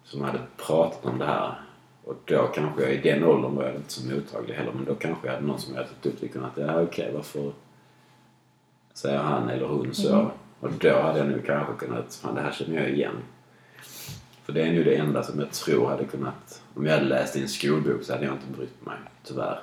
[0.04, 1.60] Som hade pratat om det här.
[2.10, 4.96] Och då kanske jag i den åldern var jag inte så mottaglig heller, men då
[4.96, 7.52] kanske jag hade någon som jag hade sett upp till kunnat, ja okej varför
[8.94, 10.14] säger han eller hon så?
[10.14, 10.28] Mm.
[10.60, 13.16] Och då hade jag nu kanske kunnat, fan det här känner jag igen.
[14.44, 17.36] För det är nu det enda som jag tror hade kunnat, om jag hade läst
[17.36, 19.60] i en skolbok så hade jag inte brytt mig, tyvärr.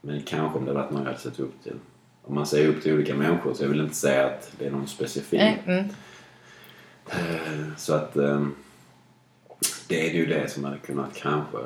[0.00, 1.76] Men kanske om det varit någon jag hade sett upp till.
[2.22, 4.70] Om man ser upp till olika människor så jag vill inte säga att det är
[4.70, 5.40] någon specifik.
[5.66, 5.84] Mm.
[7.08, 8.46] Eh, Så att eh,
[9.88, 11.58] det är ju det som hade kunnat kanske,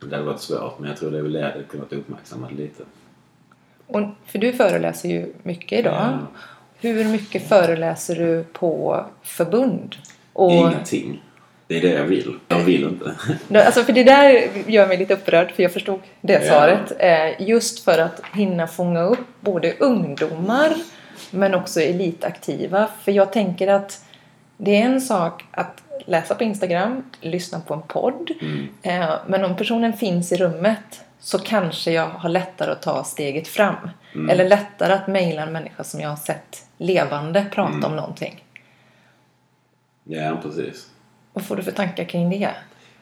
[0.00, 2.82] det hade varit svårt men jag tror det är väl det hade kunnat uppmärksamma lite.
[3.86, 5.94] Och, för du föreläser ju mycket idag.
[5.94, 6.18] Ja.
[6.80, 9.96] Hur mycket föreläser du på förbund?
[10.32, 11.22] Och, Ingenting.
[11.66, 12.38] Det är det jag vill.
[12.48, 13.14] Jag vill inte.
[13.64, 16.40] alltså för det där gör mig lite upprörd för jag förstod det Ja.
[16.40, 16.92] svaret.
[16.98, 20.72] Eh, just för att hinna fånga upp både ungdomar
[21.30, 22.88] men också elitaktiva.
[23.02, 24.04] För jag tänker att
[24.56, 28.30] det är en sak att läsa på Instagram, lyssna på en podd.
[28.40, 28.68] Mm.
[28.82, 33.48] Eh, men om personen finns i rummet så kanske jag har lättare att ta steget
[33.48, 33.90] fram.
[34.14, 34.30] Mm.
[34.30, 37.84] Eller lättare att mejla en människa som jag har sett levande prata Mm.
[37.84, 38.44] om någonting.
[40.04, 40.90] Ja, precis.
[41.32, 42.50] Vad får du för tankar kring det?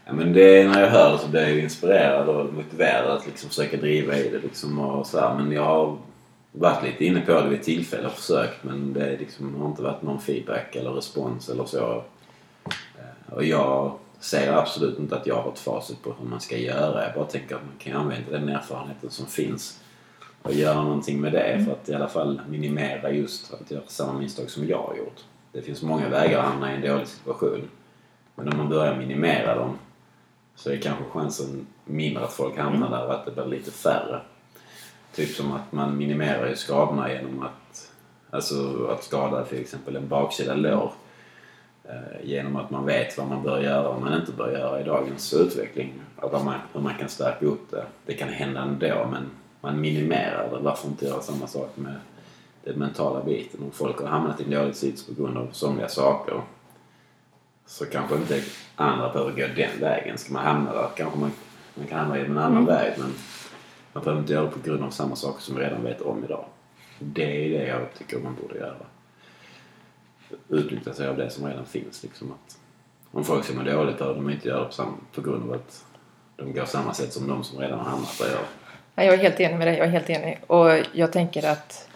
[0.05, 3.49] Ja, men det, när jag hör det så blir jag inspirerad och motiverad att liksom
[3.49, 4.39] försöka driva i det.
[4.39, 5.35] Liksom och så här.
[5.35, 5.97] Men jag har
[6.53, 10.03] varit lite inne på det vid tillfälle och försökt men det liksom har inte varit
[10.03, 12.05] någon feedback eller respons eller så.
[13.31, 17.05] Och jag säger absolut inte att jag har ett facit på hur man ska göra.
[17.05, 19.81] Jag bara tänker att man kan använda den erfarenheten som finns
[20.43, 24.19] och göra någonting med det för att i alla fall minimera just att göra samma
[24.19, 25.25] misstag som jag har gjort.
[25.53, 27.71] Det finns många vägar att hamna i en dålig situation.
[28.35, 29.79] Men om man börjar minimera dem
[30.55, 34.21] så är kanske chansen mindre att folk hamnar där och att det blir lite färre.
[35.15, 37.91] Typ som att man minimerar ju skadorna genom att,
[38.31, 40.93] alltså att skada till exempel en baksida lår.
[41.91, 44.85] Eh, genom att man vet vad man bör göra och man inte bör göra i
[44.85, 45.93] dagens utveckling.
[46.17, 47.85] Och vad man, hur man kan stärka upp det.
[48.07, 49.31] Det kan hända ändå men
[49.61, 50.59] man minimerar det.
[50.59, 51.95] Varför inte göra samma sak med
[52.65, 53.63] den mentala biten?
[53.63, 56.41] Om folk har hamnat i en dålig sits på grund av somliga saker
[57.67, 58.43] så kanske inte
[58.77, 60.19] andra behöver gå den vägen.
[60.19, 61.33] Ska man hamna där kanske man,
[61.75, 63.13] man kan hamna i en annan väg men
[63.93, 66.25] man behöver inte göra det på grund av samma saker som vi redan vet om
[66.25, 66.45] idag.
[66.99, 68.87] Det är det jag tycker man borde göra.
[70.49, 72.03] Utnyttja sig av det som redan finns.
[72.03, 72.57] Liksom att
[73.13, 75.53] om folk som mår dåligt behöver de inte göra det på, sam- på grund av
[75.57, 75.85] att
[76.37, 78.41] de går samma sätt som de som redan har hamnat där gör.
[78.95, 79.77] Ja, Jag är helt enig med dig.
[79.79, 80.39] Jag är helt enig.
[80.47, 81.89] Och jag tänker att,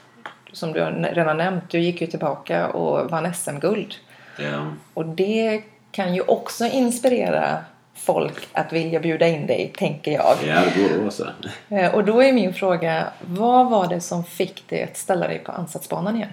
[0.52, 0.80] som du
[1.12, 3.94] redan nämnt, du gick ju tillbaka och vann SM-guld.
[4.38, 4.66] Ja.
[4.94, 7.58] Och det kan ju också inspirera
[7.94, 10.36] folk att vilja bjuda in dig, tänker jag.
[10.46, 11.26] ja, det borde vara så.
[11.68, 15.38] Eh, Och då är min fråga, vad var det som fick dig att ställa dig
[15.38, 16.28] på ansatsbanan igen?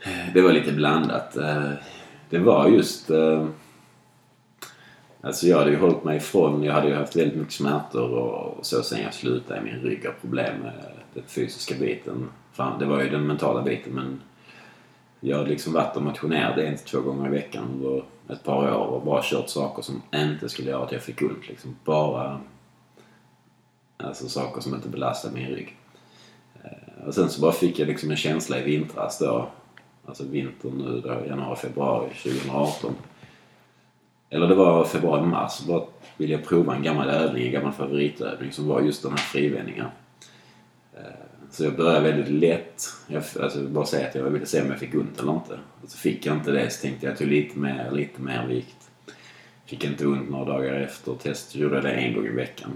[0.00, 1.36] Eh, det var lite blandat.
[1.36, 1.70] Eh,
[2.30, 3.10] det var just...
[3.10, 3.46] Eh,
[5.20, 6.62] alltså jag hade ju hållit mig ifrån.
[6.62, 10.06] Jag hade ju haft väldigt mycket smärtor och så sen jag slutade i min rygg
[10.06, 10.72] och problem med
[11.14, 12.28] den fysiska biten.
[12.78, 14.20] Det var ju den mentala biten men
[15.20, 18.74] jag hade liksom varit och motionerat en till två gånger i veckan under ett par
[18.74, 21.48] år och bara kört saker som inte skulle göra att jag fick ont.
[21.48, 22.40] Liksom bara
[23.96, 25.76] alltså saker som inte belastade min rygg.
[27.06, 29.48] Och sen så bara fick jag liksom en känsla i vintras då.
[30.08, 32.94] Alltså vintern nu då, januari, februari 2018.
[34.30, 35.60] Eller det var februari, mars.
[35.66, 35.84] Bara
[36.16, 39.86] ville jag prova en gammal övning, en gammal favoritövning som var just den här frivändningen.
[40.94, 41.02] Eh,
[41.50, 42.82] så jag började väldigt lätt.
[43.06, 45.58] Jag, alltså bara säga att jag ville se om jag fick ont eller inte.
[45.82, 48.22] Och så fick jag inte det så tänkte jag att jag tog lite mer, lite
[48.22, 48.90] mer vikt.
[49.66, 51.14] Fick inte ont några dagar efter.
[51.14, 52.70] Test gjorde jag det en gång i veckan.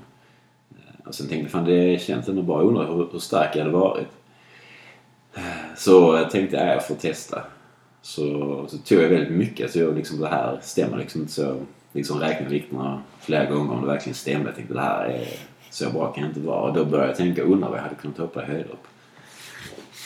[0.70, 2.60] Eh, och sen tänkte jag fan det känns ändå bra.
[2.60, 4.08] Jag undrar hur, hur stark jag hade varit.
[5.76, 7.42] Så jag tänkte jag, jag får testa.
[8.02, 9.70] Så, så tog jag väldigt mycket.
[9.70, 11.56] Så jag liksom det här stämmer liksom inte så.
[11.92, 14.48] Liksom räknade vikterna flera gånger om det verkligen stämde.
[14.48, 15.28] Jag tänkte det här är
[15.70, 16.60] så bra kan jag inte vara.
[16.60, 18.86] Och då började jag tänka, undra vad jag hade kunnat hoppa i höjdhopp.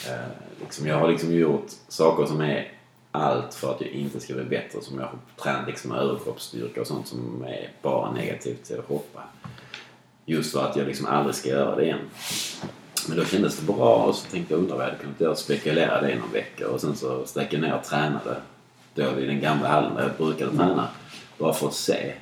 [0.07, 0.27] Eh,
[0.61, 2.71] liksom, jag har liksom gjort saker som är
[3.11, 4.81] allt för att jag inte ska bli bättre.
[4.81, 9.23] Som jag har tränat liksom överkroppsstyrka och sånt som är bara negativt till att hoppa.
[10.25, 11.99] Just för att jag liksom aldrig ska göra det igen.
[13.07, 15.35] Men då kändes det bra och så tänkte jag undra vad jag hade kunnat göra.
[15.35, 18.35] Spekulera det i någon vecka och sen så stack jag ner och tränade.
[18.95, 20.87] Då i den gamla hallen där jag brukade träna.
[21.37, 22.13] Bara för att se.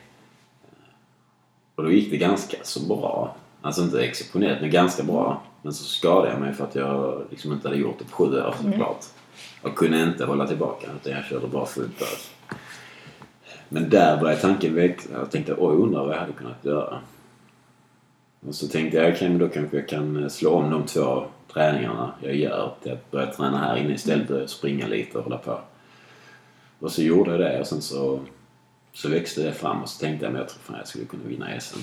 [1.76, 3.36] Och då gick det ganska så bra.
[3.62, 5.42] Alltså inte exceptionellt men ganska bra.
[5.62, 8.42] Men så skadade jag mig för att jag liksom inte hade gjort det på sju
[8.42, 9.06] år såklart.
[9.62, 12.32] Och kunde inte hålla tillbaka utan jag körde bara fullt ös.
[13.70, 15.10] Men där började tanken växa.
[15.14, 17.00] Jag tänkte oj undrar vad jag hade kunnat göra.
[18.48, 22.14] Och så tänkte jag, okay, då kanske jag kan eh, slå om de två träningarna
[22.22, 25.60] jag gör till att börja träna här inne istället och springa lite och hålla på.
[26.80, 28.20] Och så gjorde jag det och sen så,
[28.94, 31.24] så växte det fram och så tänkte jag men jag tror fan jag skulle kunna
[31.24, 31.80] vinna SM.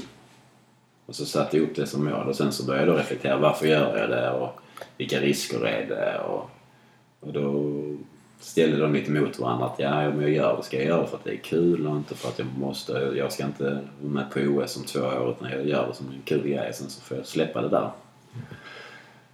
[1.06, 3.36] Och så satte jag upp det som mål och sen så började jag då reflektera
[3.36, 4.60] varför gör jag det och
[4.96, 6.50] vilka risker är det och,
[7.20, 7.72] och då
[8.42, 11.16] ställde de lite mot varandra att ja, om jag gör det ska jag göra för
[11.16, 12.92] att det är kul och inte för att jag måste.
[13.16, 13.64] Jag ska inte
[14.00, 16.72] vara med på OS om två år utan jag gör det som en kul grej
[16.74, 17.90] sen så får jag släppa det där.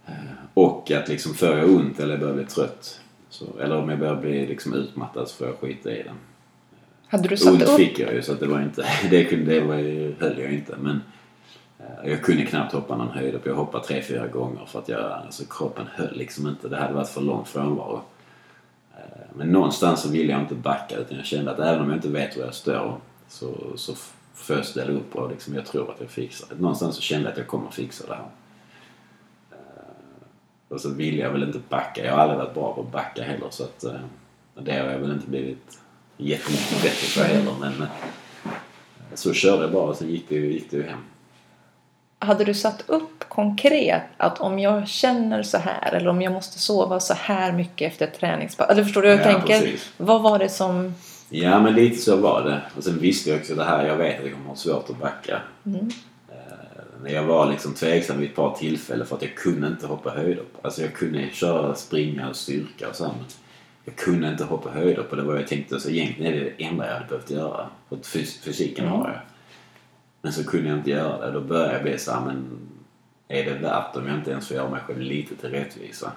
[0.07, 0.13] Eh,
[0.53, 2.99] Och att liksom får jag ont eller börjar bli trött
[3.29, 6.11] så, eller om jag börjar bli liksom utmattad så får jag skita i det.
[7.07, 7.75] Hade du satt Ont upp...
[7.77, 9.75] fick jag ju så att det var inte, det, kunde, det var,
[10.23, 11.01] höll jag inte men
[11.79, 13.45] eh, jag kunde knappt hoppa någon höjd upp.
[13.45, 16.67] Jag hoppade tre, fyra gånger för att jag, alltså kroppen höll liksom inte.
[16.67, 18.01] Det hade varit för långt frånvaro.
[19.09, 21.97] Eh, men någonstans så ville jag inte backa utan jag kände att även om jag
[21.97, 22.97] inte vet var jag står
[23.27, 23.95] så, så
[24.33, 26.61] får jag ställa upp och liksom, jag tror att jag fixar det.
[26.61, 28.29] Någonstans så kände jag att jag kommer fixa det här.
[29.51, 32.05] Eh, och så ville jag väl inte backa.
[32.05, 33.99] Jag har aldrig varit bra på att backa heller så att eh,
[34.61, 35.79] det har jag väl inte blivit
[36.17, 37.87] jättemycket bättre på heller men
[39.13, 40.99] så körde jag bara och sen gick det ju, gick det ju hem.
[42.19, 46.59] Hade du satt upp konkret att om jag känner så här eller om jag måste
[46.59, 48.69] sova så här mycket efter ett träningspass?
[48.69, 49.59] Eller förstår du hur jag Ja, tänker?
[49.61, 49.91] precis.
[49.97, 50.93] Vad var det som...
[51.29, 52.61] Ja, men lite så var det.
[52.77, 54.99] Och sen visste jag också det här, jag vet att jag kommer ha svårt att
[54.99, 55.41] backa.
[55.65, 55.89] Mm.
[56.29, 56.35] Eh,
[57.01, 60.09] Men jag var liksom tveksam vid ett par tillfällen för att jag kunde inte hoppa
[60.09, 60.57] höjdhopp.
[60.61, 63.25] Alltså jag kunde köra, springa och styrka och så här, men
[63.85, 66.63] jag kunde inte hoppa höjdhopp och det var jag tänkte så egentligen är det det
[66.63, 67.69] enda jag hade behövt göra.
[67.89, 69.19] För fys- fysiken har jag.
[70.21, 71.31] Men så kunde jag inte göra det.
[71.31, 72.45] Då började jag bli så här, men
[73.27, 76.11] är det värt om jag inte ens får göra mig själv lite till rättvisa?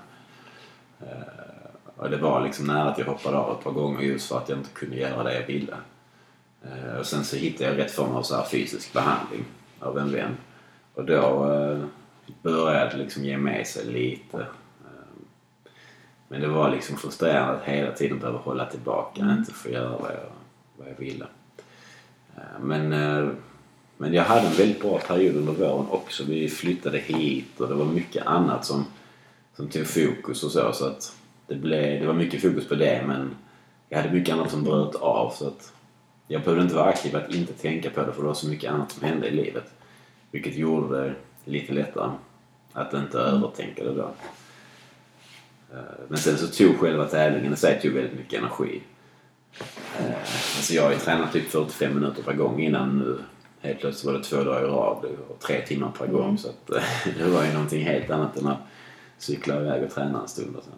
[1.97, 4.49] Och det var liksom nära att jag hoppade av ett par gånger just för att
[4.49, 5.77] jag inte kunde göra det jag ville.
[6.63, 9.45] Eh, Och sen så hittade jag rätt form av så här fysisk behandling
[9.81, 10.37] av en vän.
[10.95, 11.85] Och då eh,
[12.43, 14.39] började det liksom ge med sig lite.
[14.39, 15.23] Eh,
[16.29, 20.11] Men det var liksom frustrerande att hela tiden behöva hålla tillbaka, inte få göra vad
[20.11, 20.31] jag,
[20.77, 21.27] vad jag ville.
[22.37, 23.29] Eh, Men, eh,
[23.97, 26.25] men jag hade en väldigt bra period under våren också.
[26.25, 28.85] Vi flyttade hit och det var mycket annat som,
[29.57, 30.73] som tog fokus och så.
[30.73, 31.17] så att
[31.47, 33.37] det, blev, det var mycket fokus på det men
[33.89, 35.31] jag hade mycket annat som bröt av.
[35.31, 35.73] så att
[36.29, 38.73] Jag behövde inte vara aktiv att inte tänka på det för det var så mycket
[38.73, 39.73] annat som hände i livet.
[40.31, 41.15] Vilket gjorde det
[41.45, 42.11] lite lättare
[42.73, 44.11] att inte övertänka det då.
[45.73, 45.79] Eh,
[46.09, 48.81] Men sen så tog själva tävlingen i sig tog väldigt mycket energi.
[49.99, 50.15] Eh,
[50.57, 53.19] Alltså jag har ju tränat typ 45 minuter per gång innan nu.
[53.63, 56.39] Helt plötsligt var det två dagar i rad och tre timmar per gång.
[56.39, 56.67] Så att,
[57.19, 58.59] det var ju någonting helt annat än att
[59.19, 60.57] cykla iväg och träna en stund.
[60.57, 60.73] Och sen.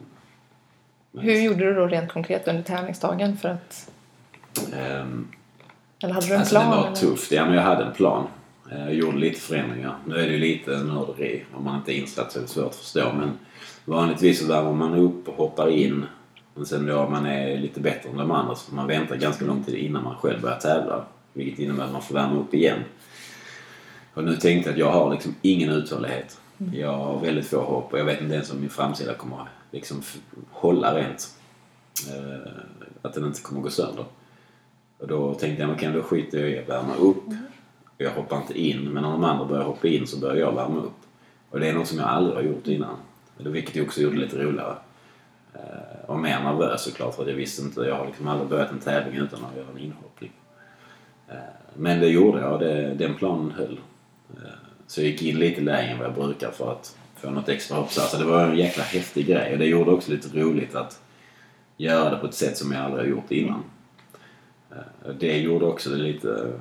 [1.12, 3.91] Men, Hur gjorde du då rent konkret under tävlingsdagen för att...
[4.72, 5.28] ehm,
[6.03, 6.70] Eller hade du en Alltså plan?
[6.70, 6.97] det var eller?
[6.97, 7.32] tufft.
[7.32, 8.26] Ja, men jag hade en plan.
[8.72, 9.97] Eh, Jag gjorde lite förändringar.
[10.07, 11.45] Nu är det ju lite nörderi.
[11.55, 13.12] Om man inte är insatt så är det svårt att förstå.
[13.16, 13.39] Men
[13.85, 16.07] vanligtvis så värmer man upp och hoppar in.
[16.55, 19.45] Men sen då man är lite bättre än de andra så får man vänta ganska
[19.45, 21.05] lång tid innan man själv börjar tävla.
[21.35, 22.78] Vilket innebär att man får värma upp igen.
[24.14, 26.41] Och nu tänkte jag att jag har liksom ingen uthållighet.
[26.72, 29.49] Jag har väldigt få hopp och jag vet inte ens om min framsida kommer att
[29.70, 30.03] liksom
[30.51, 31.35] hålla rent.
[32.11, 32.53] Eh,
[33.03, 34.05] att den inte kommer gå sönder.
[34.99, 37.26] Och då tänkte jag, men kan då skiter jag i att värma upp.
[37.85, 38.80] Och jag hoppar inte in.
[38.85, 40.93] Men när de andra börjar hoppa in så börjar jag värma upp.
[41.51, 42.97] Och det är något som jag aldrig har gjort innan.
[43.39, 44.76] Det Vilket också gjorde det lite roligare.
[45.55, 45.61] Eh,
[46.07, 47.80] Och mer nervös såklart för att jag visste inte.
[47.80, 50.14] Jag har liksom aldrig börjat en tävling utan att göra en inhoppning.
[51.29, 51.35] Eh,
[51.75, 53.81] Men det gjorde jag och det, den planen höll.
[54.37, 54.51] Eh,
[54.87, 57.77] Så jag gick in lite lägre än vad jag brukar för att få något extra
[57.77, 57.93] hopp.
[57.93, 61.01] Så alltså det var en jäkla häftig grej och det gjorde också lite roligt att
[61.77, 63.62] göra det på ett sätt som jag aldrig har gjort innan.
[64.70, 66.53] Eh, Det gjorde också det lite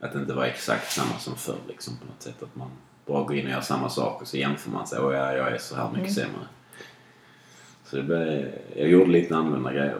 [0.00, 2.42] att det inte var exakt samma som förr liksom på något sätt.
[2.42, 2.70] Att man
[3.06, 4.98] bara går in och gör samma sak och så jämför man sig.
[4.98, 6.40] Och ja, jag är så här mycket sämre.
[7.84, 9.96] Så det blev, jag gjorde lite annorlunda grejer.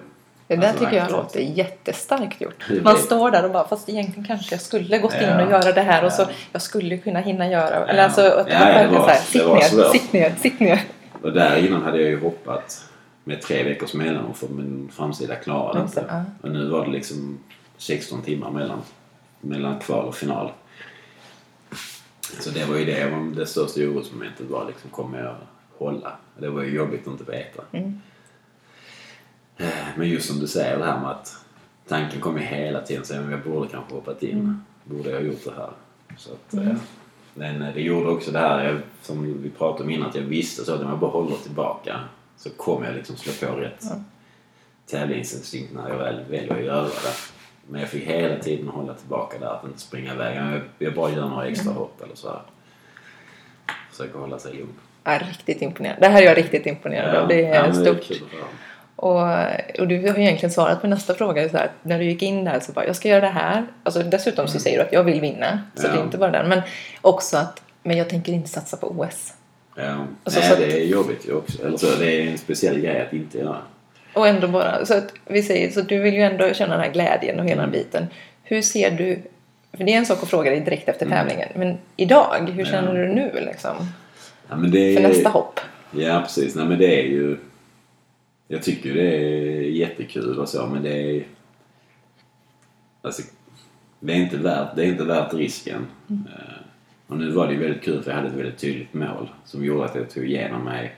[0.48, 2.64] Det där Alltså, tycker jag låter jättestarkt gjort.
[2.82, 5.44] Man står där och bara, fast egentligen kanske jag skulle gått in Ja.
[5.44, 6.28] och göra det här och så Ja.
[6.52, 7.86] jag skulle kunna hinna göra.
[7.86, 8.04] Eller Ja.
[8.04, 9.92] alltså, att Ja, det var- så här, sitt ner, svårt.
[9.92, 10.80] sitt ner, sitt ner.
[11.22, 12.84] Och där innan hade jag ju hoppat
[13.24, 16.04] med tre veckors mellanrum för min framsida klarade inte.
[16.08, 16.24] ja.
[16.42, 17.38] Och nu var det liksom
[17.76, 18.82] 16 timmar mellan,
[19.40, 20.50] mellan kval och final.
[22.40, 25.36] Så det var ju det, det största orosmomentet var liksom, kommer jag
[25.78, 26.12] hålla?
[26.38, 27.62] Det var ju jobbigt att inte veta.
[27.72, 28.00] Mm.
[29.58, 31.36] Eh, Men just som du säger det här med att
[31.88, 34.32] tanken kommer hela tiden så jag borde kanske hoppat in.
[34.38, 34.64] Mm.
[34.84, 35.70] Borde jag gjort det här?
[36.16, 36.74] Så att, eh,
[37.34, 40.22] Men eh, det gjorde också det här jag, som vi pratade om innan att jag
[40.22, 42.00] visste så att om jag bara håller tillbaka
[42.36, 43.96] så kommer jag liksom slå på rätt Ja.
[44.86, 47.14] tävlingsinstinkt när jag väl väljer att göra det.
[47.70, 50.36] Men jag fick hela tiden hålla tillbaka där, att inte springa iväg.
[50.36, 52.42] Jag, jag bara gör några extra hopp eller så här.
[53.90, 54.68] Försöker hålla sig lugn.
[55.04, 56.06] Ja, riktigt imponerande.
[56.06, 57.28] Det här är jag riktigt imponerad av.
[57.28, 57.86] Det är ja, stort.
[57.88, 58.44] att höra.
[59.00, 59.22] Och,
[59.78, 61.48] och du har egentligen svarat på nästa fråga.
[61.48, 63.66] Så här, när du gick in där så bara, jag ska göra det här.
[63.82, 65.62] Alltså, dessutom så säger du att jag vill vinna.
[65.74, 65.92] Så Ja.
[65.92, 66.48] det är inte bara den.
[66.48, 66.60] Men
[67.00, 69.34] också att, men jag tänker inte satsa på OS.
[69.76, 71.62] Ja, Alltså, nej, det är jobbigt ju också.
[71.66, 73.56] Eller så, det är en speciell grej att inte göra.
[74.14, 76.92] Och ändå bara, så att vi säger, så du vill ju ändå känna den här
[76.92, 77.72] glädjen och hela Mm.
[77.72, 78.06] den biten.
[78.42, 79.18] Hur ser du,
[79.76, 82.90] för det är en sak att fråga dig direkt efter tävlingen, men idag, hur känner
[82.94, 83.02] Mm.
[83.02, 83.08] Ja.
[83.08, 83.76] du nu liksom?
[84.48, 85.60] Ja, det För är, nästa hopp?
[85.90, 86.54] Ja, precis.
[86.54, 87.36] Nej, men det är ju...
[88.48, 91.26] Jag tycker ju det är jättekul och så, men det är...
[93.02, 93.22] Alltså,
[94.00, 95.86] det är inte värt, det är inte värt risken.
[96.08, 96.22] Mm.
[97.06, 99.64] Och nu var det ju väldigt kul för jag hade ett väldigt tydligt mål som
[99.64, 100.96] gjorde att jag tog igenom mig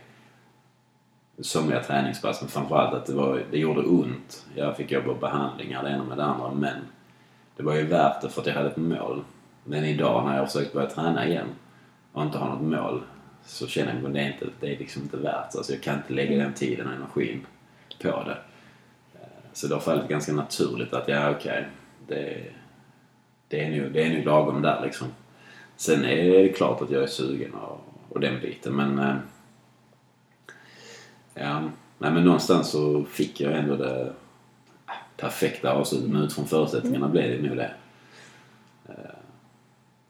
[1.39, 4.47] somliga träningspass, men framförallt att det, var, det gjorde ont.
[4.55, 6.77] Jag fick jobba behandlingar, det ena med det andra, men
[7.57, 9.25] det var ju värt det för att jag hade ett mål.
[9.65, 11.47] Men idag när jag har försökt börja träna igen
[12.13, 13.03] och inte har något mål
[13.51, 15.97] så känner jag att det är, inte, det är liksom inte värt Alltså jag kan
[15.97, 17.47] inte lägga den tiden och energin
[18.03, 18.39] på det.
[19.15, 21.67] Eh, Så det har fallit ganska naturligt att, ja okej,
[22.09, 22.45] det,
[23.49, 25.07] det, är nog, det är nog lagom där liksom.
[25.77, 28.99] Sen är det klart att jag är sugen och, och den biten men...
[28.99, 29.15] eh,
[31.35, 31.61] Ja,
[31.99, 34.13] nej men någonstans så fick jag ändå det
[35.17, 37.71] perfekta avslutet men utifrån förutsättningarna blev det nog det.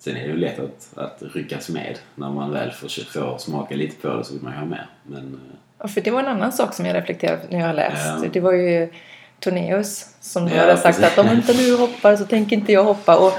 [0.01, 1.98] Sen är det ju lätt att, att ryckas med.
[2.14, 4.86] När man väl får, får smaka lite på det så vill man ju ha mer.
[5.03, 7.74] Men eh, Ja, för det var en annan sak som jag reflekterade när jag har
[7.74, 8.07] läst.
[8.22, 8.28] Ja.
[8.32, 8.92] Det var ju
[9.40, 11.18] Torneus som Ja, hade sagt precis.
[11.18, 13.16] att om inte du hoppar så tänker inte jag hoppa.
[13.18, 13.32] Och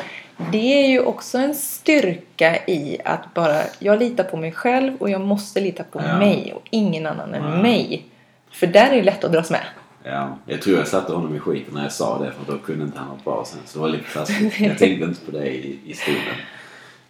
[0.51, 5.09] det är ju också en styrka i att bara, jag litar på mig själv och
[5.09, 6.18] jag måste lita på Ja.
[6.20, 8.05] mig och ingen annan än mig.
[8.51, 9.62] För där är det lätt att dras med.
[10.04, 12.86] Ja, jag tror jag satte honom i skiten när jag sa det för då kunde
[12.86, 13.60] inte han hoppa av sen.
[13.66, 14.60] Så det var lite taskigt.
[14.60, 16.36] Jag tänkte inte på det i, i stunden.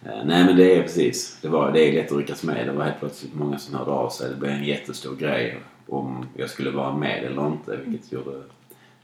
[0.04, 1.38] Eh, nej men det är precis.
[1.42, 2.66] Det, var, det är lätt att ryckas med.
[2.66, 4.30] Det var helt plötsligt många som hörde av sig.
[4.30, 7.76] Det blev en jättestor grej om jag skulle vara med eller inte.
[7.76, 8.30] Vilket gjorde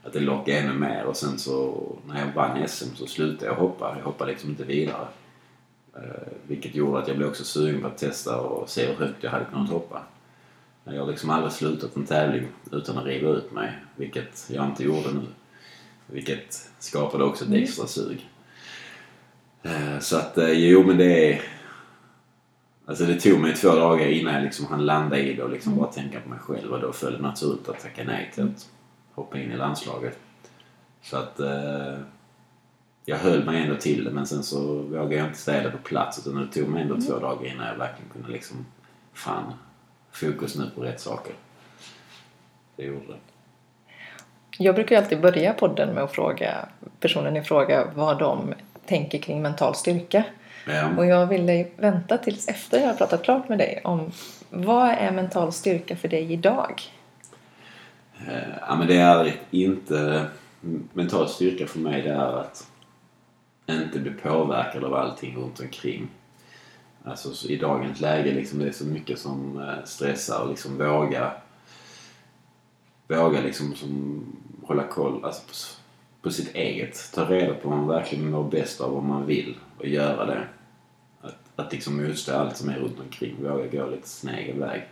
[0.03, 1.03] att det lockade ännu mer.
[1.05, 3.95] Och sen så när jag vann SM så slutade jag hoppa.
[3.97, 5.07] Jag hoppade liksom inte vidare.
[5.95, 9.23] Eh, vilket gjorde att jag blev också sugen på att testa och se hur högt
[9.23, 10.01] jag hade kunnat hoppa.
[10.83, 13.71] Jag har liksom aldrig slutat en tävling utan att riva ut mig.
[13.95, 15.25] Vilket jag inte gjorde nu.
[16.07, 18.29] Vilket skapade också ett extra sug.
[19.63, 21.41] Eh, Så att, eh, jo men det är...
[22.85, 25.77] Alltså det tog mig två dagar innan jag liksom hann landa i det och liksom
[25.77, 28.69] bara tänka på mig själv och då föll det naturligt att tacka nej till att
[29.13, 30.19] hoppa in i landslaget.
[31.01, 31.99] Så att eh,
[33.05, 35.77] jag höll mig ändå till det men sen så vågade jag inte säga det på
[35.77, 38.65] plats utan det tog mig ändå två dagar innan jag verkligen kunde liksom
[39.13, 39.53] fan,
[40.11, 41.33] fokus nu på rätt saker.
[42.75, 43.19] Det gjorde det.
[44.57, 48.53] Jag brukar ju alltid börja podden med att fråga personen i fråga vad de
[48.85, 50.23] tänker kring mental styrka.
[50.67, 50.89] Ja.
[50.97, 54.11] Och jag ville vänta tills efter jag har pratat klart med dig om
[54.49, 56.81] vad är mental styrka för dig idag?
[58.27, 60.25] Eh, Ja, men det är inte...
[60.93, 62.67] Mental styrka för mig det är att
[63.67, 66.07] inte bli påverkad av allting runt omkring.
[67.03, 70.77] Alltså så i dagens läge liksom det är så mycket som eh, stressar och liksom
[70.77, 71.31] våga
[73.07, 74.21] våga liksom som
[74.63, 75.53] hålla koll alltså på,
[76.21, 77.11] på sitt eget.
[77.13, 80.47] Ta reda på vad man verkligen mår bäst av vad man vill och göra det.
[81.21, 83.35] Att, att liksom motstå allt som är runt omkring.
[83.43, 84.87] Våga gå lite sin egen väg.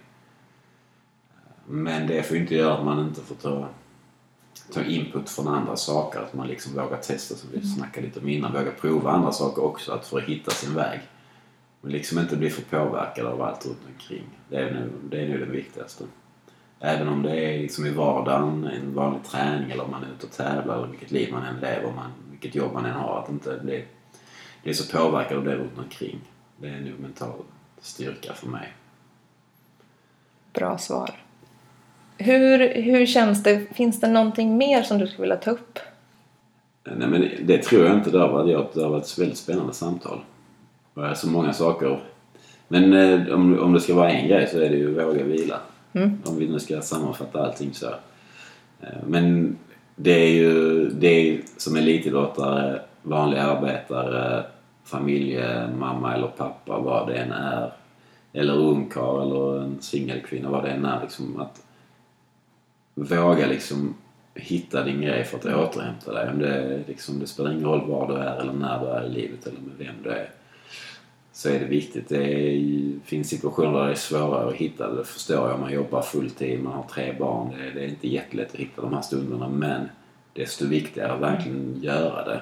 [1.65, 3.67] Men det får ju inte göra att man inte får ta,
[4.73, 6.19] ta input från andra saker.
[6.19, 8.53] Att man liksom vågar testa, som vi snackade lite om innan.
[8.53, 10.99] Våga prova andra saker också att för att hitta sin väg.
[11.81, 14.23] Men liksom inte bli för påverkad av allt runt omkring.
[14.49, 16.03] Det är nu, det är nu det viktigaste.
[16.79, 20.25] Även om det är liksom i vardagen, en vanlig träning eller om man är ute
[20.25, 23.19] och tävlar eller vilket liv man än lever, man, vilket jobb man än har.
[23.19, 23.85] Att inte bli,
[24.63, 26.19] bli så påverkad av det runt omkring.
[26.57, 27.41] Det är nog mental
[27.81, 28.73] styrka för mig.
[30.53, 31.11] Bra svar.
[32.17, 33.75] Hur, hur känns det?
[33.75, 35.79] Finns det någonting mer som du skulle vilja ta upp?
[36.83, 38.11] Nej men det tror jag inte.
[38.11, 40.21] Det har varit, det har varit ett väldigt spännande samtal.
[40.97, 41.99] Är så många saker.
[42.67, 45.59] Men eh, om, om det ska vara en grej så är det ju våga vila.
[46.25, 47.87] Om vi nu ska sammanfatta allting så.
[48.81, 49.57] Eh, Men
[49.95, 54.43] det är ju det är som elitidrottare, vanlig arbetare,
[54.83, 57.71] familjemamma eller pappa, vad det än är.
[58.33, 61.01] Eller ungkarl eller en singelkvinna, vad det än är.
[61.01, 61.63] Liksom att
[62.95, 63.95] våga liksom
[64.35, 66.29] hitta din grej för att återhämta dig.
[66.29, 69.09] Om det, liksom, det spelar ingen roll var du är eller när du är i
[69.09, 70.29] livet eller med vem du är.
[71.37, 72.09] Så är det viktigt.
[72.09, 74.97] Det är, finns situationer där det är svårare att hitta det.
[74.97, 75.59] Det förstår jag.
[75.59, 77.49] Man jobbar fulltid, man har tre barn.
[77.57, 79.49] Det, det är inte jättelätt att hitta de här stunderna.
[79.49, 79.89] Men
[80.33, 82.41] desto viktigare att verkligen göra det.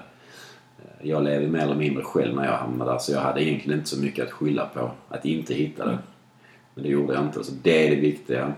[0.79, 2.97] Eh, jag levde mer eller mindre själv när jag hamnade där.
[2.97, 4.91] Så jag hade egentligen inte så mycket att skylla på.
[5.09, 5.97] Att inte hitta det.
[6.73, 7.43] Men det gjorde jag inte.
[7.43, 8.53] Så det är det viktiga.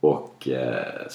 [0.00, 1.06] Och, eh,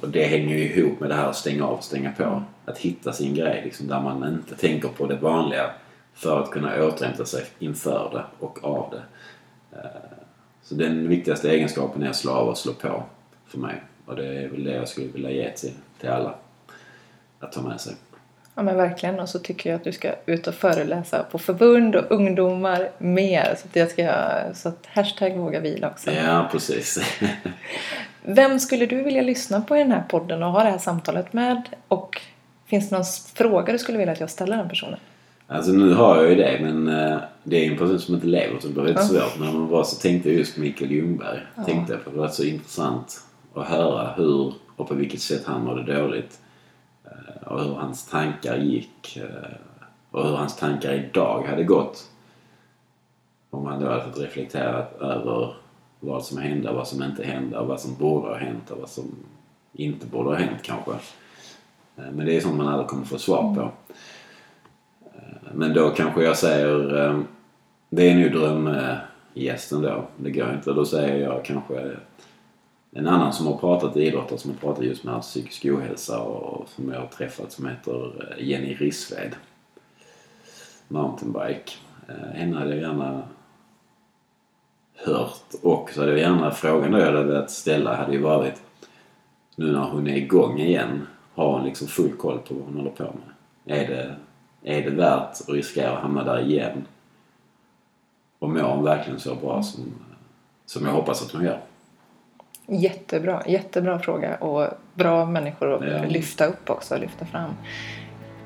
[0.00, 2.42] och det hänger ju ihop med det här att stänga av och stänga på.
[2.64, 5.70] Att hitta sin grej liksom, där man inte tänker på det vanliga
[6.16, 9.02] för att kunna återhämta sig inför det och av det.
[9.78, 9.84] Eh,
[10.62, 13.02] Så den viktigaste egenskapen är att slå av och slå på
[13.46, 13.82] för mig.
[14.06, 16.34] Och det är väl det jag skulle vilja ge till, till alla.
[17.40, 17.94] Att ta med sig.
[18.54, 21.96] Ja men verkligen och så tycker jag att du ska ut och föreläsa på förbund
[21.96, 23.54] och ungdomar mer.
[23.58, 24.12] Så att jag ska,
[24.54, 26.10] så att hashtag våga vila också.
[26.12, 26.98] Ja, precis.
[28.22, 31.32] Vem skulle du vilja lyssna på i den här podden och ha det här samtalet
[31.32, 31.62] med?
[31.88, 32.20] Och
[32.66, 33.04] finns det någon
[33.34, 34.98] fråga du skulle vilja att jag ställer den personen?
[35.48, 38.58] Alltså nu har jag ju det men eh, det är en person som inte lever
[38.60, 39.38] så det blir lite svårt.
[39.38, 41.38] Men om man var så tänkte jag just på Mikael Ljungberg.
[41.66, 43.20] Tänkte jag på det var så intressant
[43.54, 46.38] att höra hur och på vilket sätt han mådde dåligt.
[47.04, 49.16] Eh, Och hur hans tankar gick.
[49.16, 49.52] eh,
[50.10, 52.10] Och hur hans tankar idag hade gått.
[53.50, 55.54] Om han då hade fått reflektera över
[56.00, 58.78] vad som hände och vad som inte hände och vad som borde ha hänt och
[58.80, 59.04] vad som
[59.72, 60.90] inte borde ha hänt kanske.
[61.96, 63.70] Eh, Men det är sånt man aldrig kommer få svar på.
[65.54, 67.20] Men då kanske jag säger, eh,
[67.90, 70.08] det är nu drömgästen då.
[70.16, 70.72] Det går inte.
[70.72, 71.96] Då säger jag kanske
[72.92, 76.92] en annan som har pratat idrottare som har pratat just med psykisk ohälsa och som
[76.92, 79.34] jag har träffat som heter eh, Jenny Rissved.
[80.88, 81.72] Mountainbike.
[82.08, 83.22] Eh, henne hade jag gärna
[84.94, 88.62] hört och så hade jag gärna frågan då jag hade velat ställa hade ju varit
[89.56, 92.90] nu när hon är igång igen har hon liksom full koll på vad hon håller
[92.90, 93.78] på med.
[93.78, 94.16] Är det,
[94.66, 96.84] är det värt att riskera att hamna där igen?
[98.38, 99.84] Och mår hon verkligen så bra som,
[100.66, 101.60] som jag hoppas att hon gör?
[102.66, 106.04] Jättebra, jättebra fråga och bra människor att Ja.
[106.08, 107.50] lyfta upp också, lyfta fram.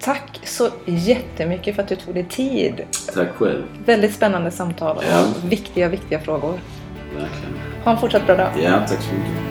[0.01, 2.85] Tack så jättemycket för att du tog dig tid.
[3.15, 3.63] Tack själv.
[3.87, 5.27] Väldigt spännande samtal och Ja.
[5.45, 6.61] viktiga, viktiga frågor.
[7.15, 7.55] Verkligen.
[7.85, 8.51] Ha en fortsatt bra dag.
[8.63, 9.50] Ja, tack så mycket.